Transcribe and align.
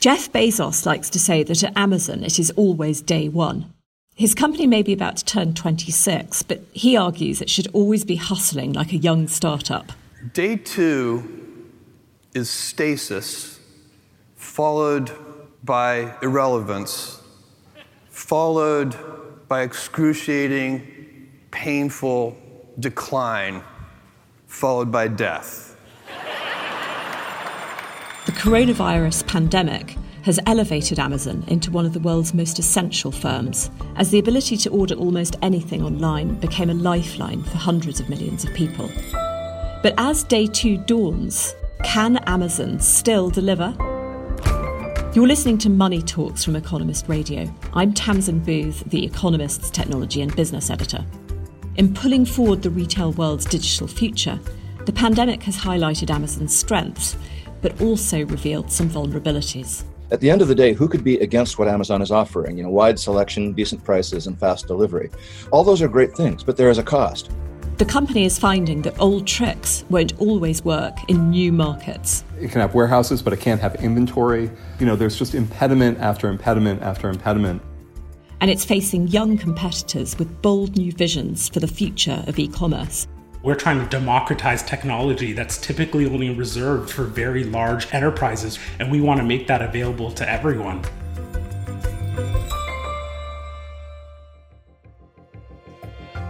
Jeff 0.00 0.32
Bezos 0.32 0.86
likes 0.86 1.10
to 1.10 1.18
say 1.18 1.42
that 1.42 1.62
at 1.62 1.76
Amazon 1.76 2.24
it 2.24 2.38
is 2.38 2.50
always 2.52 3.02
day 3.02 3.28
one. 3.28 3.70
His 4.14 4.34
company 4.34 4.66
may 4.66 4.82
be 4.82 4.94
about 4.94 5.18
to 5.18 5.24
turn 5.26 5.52
26, 5.52 6.42
but 6.44 6.62
he 6.72 6.96
argues 6.96 7.42
it 7.42 7.50
should 7.50 7.68
always 7.74 8.02
be 8.06 8.16
hustling 8.16 8.72
like 8.72 8.94
a 8.94 8.96
young 8.96 9.28
startup. 9.28 9.92
Day 10.32 10.56
two 10.56 11.68
is 12.34 12.48
stasis, 12.48 13.60
followed 14.36 15.12
by 15.62 16.14
irrelevance, 16.22 17.20
followed 18.08 18.96
by 19.48 19.60
excruciating, 19.60 21.28
painful 21.50 22.38
decline, 22.78 23.62
followed 24.46 24.90
by 24.90 25.08
death. 25.08 25.69
The 28.26 28.32
coronavirus 28.32 29.26
pandemic 29.26 29.96
has 30.24 30.38
elevated 30.44 30.98
Amazon 30.98 31.42
into 31.46 31.70
one 31.70 31.86
of 31.86 31.94
the 31.94 32.00
world's 32.00 32.34
most 32.34 32.58
essential 32.58 33.10
firms, 33.10 33.70
as 33.96 34.10
the 34.10 34.18
ability 34.18 34.58
to 34.58 34.70
order 34.70 34.94
almost 34.94 35.36
anything 35.40 35.82
online 35.82 36.34
became 36.34 36.68
a 36.68 36.74
lifeline 36.74 37.42
for 37.42 37.56
hundreds 37.56 37.98
of 37.98 38.10
millions 38.10 38.44
of 38.44 38.52
people. 38.52 38.90
But 39.82 39.94
as 39.96 40.22
day 40.24 40.46
two 40.46 40.76
dawns, 40.76 41.54
can 41.82 42.18
Amazon 42.26 42.78
still 42.78 43.30
deliver? 43.30 43.74
You're 45.14 45.26
listening 45.26 45.56
to 45.58 45.70
Money 45.70 46.02
Talks 46.02 46.44
from 46.44 46.56
Economist 46.56 47.08
Radio. 47.08 47.50
I'm 47.72 47.94
Tamzin 47.94 48.44
Booth, 48.44 48.84
the 48.90 49.02
Economist's 49.02 49.70
technology 49.70 50.20
and 50.20 50.36
business 50.36 50.68
editor. 50.68 51.06
In 51.76 51.94
pulling 51.94 52.26
forward 52.26 52.60
the 52.60 52.68
retail 52.68 53.12
world's 53.12 53.46
digital 53.46 53.88
future, 53.88 54.38
the 54.84 54.92
pandemic 54.92 55.42
has 55.44 55.56
highlighted 55.56 56.10
Amazon's 56.10 56.54
strengths, 56.54 57.16
but 57.62 57.80
also 57.80 58.24
revealed 58.26 58.70
some 58.70 58.88
vulnerabilities. 58.88 59.84
At 60.12 60.20
the 60.20 60.30
end 60.30 60.42
of 60.42 60.48
the 60.48 60.54
day, 60.54 60.72
who 60.72 60.88
could 60.88 61.04
be 61.04 61.18
against 61.18 61.58
what 61.58 61.68
Amazon 61.68 62.02
is 62.02 62.10
offering? 62.10 62.56
You 62.56 62.64
know, 62.64 62.70
wide 62.70 62.98
selection, 62.98 63.52
decent 63.52 63.84
prices, 63.84 64.26
and 64.26 64.38
fast 64.38 64.66
delivery. 64.66 65.10
All 65.52 65.62
those 65.62 65.80
are 65.82 65.88
great 65.88 66.16
things, 66.16 66.42
but 66.42 66.56
there 66.56 66.68
is 66.68 66.78
a 66.78 66.82
cost. 66.82 67.30
The 67.76 67.84
company 67.84 68.26
is 68.26 68.38
finding 68.38 68.82
that 68.82 69.00
old 69.00 69.26
tricks 69.26 69.84
won't 69.88 70.12
always 70.20 70.64
work 70.64 70.98
in 71.08 71.30
new 71.30 71.50
markets. 71.50 72.24
It 72.38 72.50
can 72.50 72.60
have 72.60 72.74
warehouses, 72.74 73.22
but 73.22 73.32
it 73.32 73.40
can't 73.40 73.60
have 73.60 73.76
inventory. 73.76 74.50
You 74.78 74.86
know, 74.86 74.96
there's 74.96 75.16
just 75.16 75.34
impediment 75.34 75.98
after 75.98 76.28
impediment 76.28 76.82
after 76.82 77.08
impediment. 77.08 77.62
And 78.42 78.50
it's 78.50 78.64
facing 78.64 79.08
young 79.08 79.38
competitors 79.38 80.18
with 80.18 80.42
bold 80.42 80.76
new 80.76 80.92
visions 80.92 81.48
for 81.48 81.60
the 81.60 81.66
future 81.66 82.24
of 82.26 82.38
e 82.38 82.48
commerce. 82.48 83.06
We're 83.42 83.54
trying 83.54 83.78
to 83.80 83.86
democratize 83.86 84.62
technology 84.62 85.32
that's 85.32 85.56
typically 85.56 86.04
only 86.04 86.28
reserved 86.28 86.90
for 86.90 87.04
very 87.04 87.44
large 87.44 87.92
enterprises, 87.94 88.58
and 88.78 88.92
we 88.92 89.00
want 89.00 89.18
to 89.18 89.24
make 89.24 89.46
that 89.46 89.62
available 89.62 90.12
to 90.12 90.28
everyone. 90.28 90.82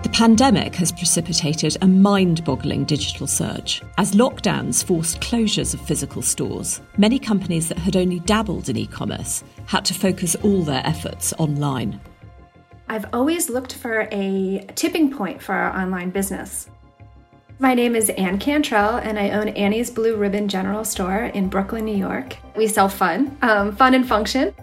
The 0.04 0.08
pandemic 0.12 0.76
has 0.76 0.92
precipitated 0.92 1.76
a 1.82 1.88
mind 1.88 2.44
boggling 2.44 2.84
digital 2.84 3.26
surge. 3.26 3.82
As 3.98 4.12
lockdowns 4.12 4.84
forced 4.84 5.20
closures 5.20 5.74
of 5.74 5.80
physical 5.80 6.22
stores, 6.22 6.80
many 6.96 7.18
companies 7.18 7.68
that 7.70 7.78
had 7.78 7.96
only 7.96 8.20
dabbled 8.20 8.68
in 8.68 8.76
e 8.76 8.86
commerce 8.86 9.42
had 9.66 9.84
to 9.86 9.94
focus 9.94 10.36
all 10.44 10.62
their 10.62 10.86
efforts 10.86 11.32
online. 11.38 12.00
I've 12.88 13.06
always 13.12 13.50
looked 13.50 13.74
for 13.74 14.08
a 14.12 14.64
tipping 14.76 15.10
point 15.10 15.42
for 15.42 15.54
our 15.56 15.76
online 15.76 16.10
business. 16.10 16.68
My 17.60 17.74
name 17.74 17.94
is 17.94 18.08
Ann 18.08 18.38
Cantrell, 18.38 18.96
and 18.96 19.18
I 19.18 19.32
own 19.32 19.48
Annie's 19.48 19.90
Blue 19.90 20.16
Ribbon 20.16 20.48
General 20.48 20.82
Store 20.82 21.24
in 21.24 21.50
Brooklyn, 21.50 21.84
New 21.84 21.94
York. 21.94 22.38
We 22.56 22.66
sell 22.66 22.88
fun, 22.88 23.36
um, 23.42 23.76
fun 23.76 23.92
and 23.92 24.08
function. 24.08 24.54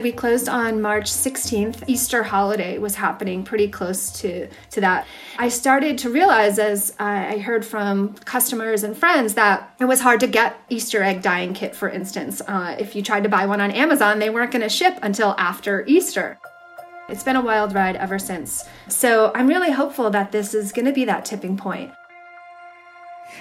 We 0.00 0.12
closed 0.12 0.48
on 0.48 0.80
March 0.80 1.10
16th. 1.10 1.84
Easter 1.88 2.22
holiday 2.22 2.78
was 2.78 2.94
happening 2.94 3.44
pretty 3.44 3.68
close 3.68 4.10
to, 4.22 4.48
to 4.70 4.80
that. 4.80 5.06
I 5.38 5.50
started 5.50 5.98
to 5.98 6.08
realize 6.08 6.58
as 6.58 6.94
I 6.98 7.36
heard 7.36 7.66
from 7.66 8.14
customers 8.14 8.82
and 8.82 8.96
friends 8.96 9.34
that 9.34 9.74
it 9.78 9.84
was 9.84 10.00
hard 10.00 10.20
to 10.20 10.26
get 10.26 10.58
Easter 10.70 11.02
egg 11.02 11.20
dyeing 11.20 11.52
kit, 11.52 11.76
for 11.76 11.90
instance. 11.90 12.40
Uh, 12.48 12.74
if 12.78 12.96
you 12.96 13.02
tried 13.02 13.24
to 13.24 13.28
buy 13.28 13.44
one 13.44 13.60
on 13.60 13.70
Amazon, 13.72 14.20
they 14.20 14.30
weren't 14.30 14.52
going 14.52 14.62
to 14.62 14.70
ship 14.70 14.98
until 15.02 15.34
after 15.36 15.84
Easter. 15.86 16.38
It's 17.10 17.24
been 17.24 17.36
a 17.36 17.42
wild 17.42 17.74
ride 17.74 17.96
ever 17.96 18.18
since. 18.18 18.64
So 18.88 19.32
I'm 19.34 19.48
really 19.48 19.70
hopeful 19.70 20.08
that 20.08 20.32
this 20.32 20.54
is 20.54 20.72
going 20.72 20.86
to 20.86 20.92
be 20.94 21.04
that 21.04 21.26
tipping 21.26 21.58
point. 21.58 21.92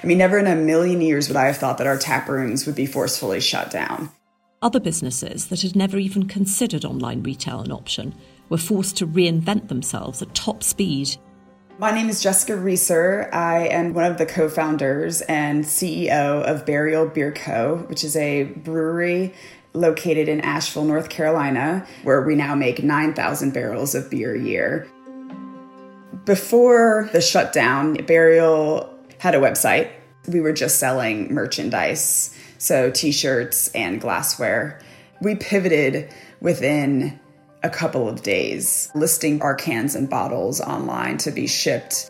I 0.04 0.08
mean, 0.08 0.18
never 0.18 0.40
in 0.40 0.48
a 0.48 0.56
million 0.56 1.00
years 1.00 1.28
would 1.28 1.38
I 1.38 1.46
have 1.46 1.58
thought 1.58 1.78
that 1.78 1.86
our 1.86 1.98
tap 1.98 2.28
rooms 2.28 2.66
would 2.66 2.76
be 2.76 2.88
forcefully 2.88 3.40
shut 3.40 3.70
down. 3.70 4.10
Other 4.64 4.80
businesses 4.80 5.48
that 5.48 5.62
had 5.62 5.76
never 5.76 5.98
even 5.98 6.28
considered 6.28 6.86
online 6.86 7.22
retail 7.22 7.62
an 7.62 7.72
option 7.72 8.16
were 8.50 8.58
forced 8.58 8.98
to 8.98 9.08
reinvent 9.08 9.68
themselves 9.68 10.22
at 10.22 10.34
top 10.34 10.64
speed. 10.64 11.18
My 11.78 11.92
name 11.92 12.10
is 12.10 12.22
Jessica 12.22 12.54
Reiser. 12.54 13.32
I 13.34 13.68
am 13.68 13.94
one 13.94 14.06
of 14.06 14.18
the 14.18 14.26
co 14.26 14.50
founders 14.50 15.22
and 15.22 15.64
CEO 15.64 16.44
of 16.44 16.66
Burial 16.66 17.08
Beer 17.08 17.32
Co., 17.32 17.86
which 17.88 18.04
is 18.04 18.16
a 18.16 18.44
brewery 18.44 19.34
located 19.74 20.28
in 20.28 20.42
Asheville, 20.42 20.86
North 20.86 21.10
Carolina, 21.10 21.86
where 22.04 22.22
we 22.22 22.36
now 22.36 22.56
make 22.56 22.84
9,000 22.84 23.54
barrels 23.54 23.96
of 23.96 24.10
beer 24.10 24.36
a 24.36 24.40
year. 24.40 24.88
Before 26.26 27.10
the 27.14 27.22
shutdown, 27.22 27.94
Burial 28.06 28.91
had 29.22 29.36
a 29.36 29.40
website. 29.40 29.88
We 30.28 30.42
were 30.42 30.52
just 30.52 30.80
selling 30.80 31.32
merchandise 31.32 32.36
so 32.58 32.90
t 32.90 33.12
shirts 33.12 33.68
and 33.76 34.02
glassware. 34.02 34.82
We 35.22 35.36
pivoted 35.36 36.12
within 36.42 37.20
a 37.62 37.70
couple 37.70 38.10
of 38.10 38.24
days, 38.24 38.90
listing 38.96 39.40
our 39.44 39.54
cans 39.54 39.94
and 39.94 40.10
bottles 40.10 40.60
online 40.60 41.20
to 41.20 41.30
be 41.30 41.46
shipped. 41.46 42.10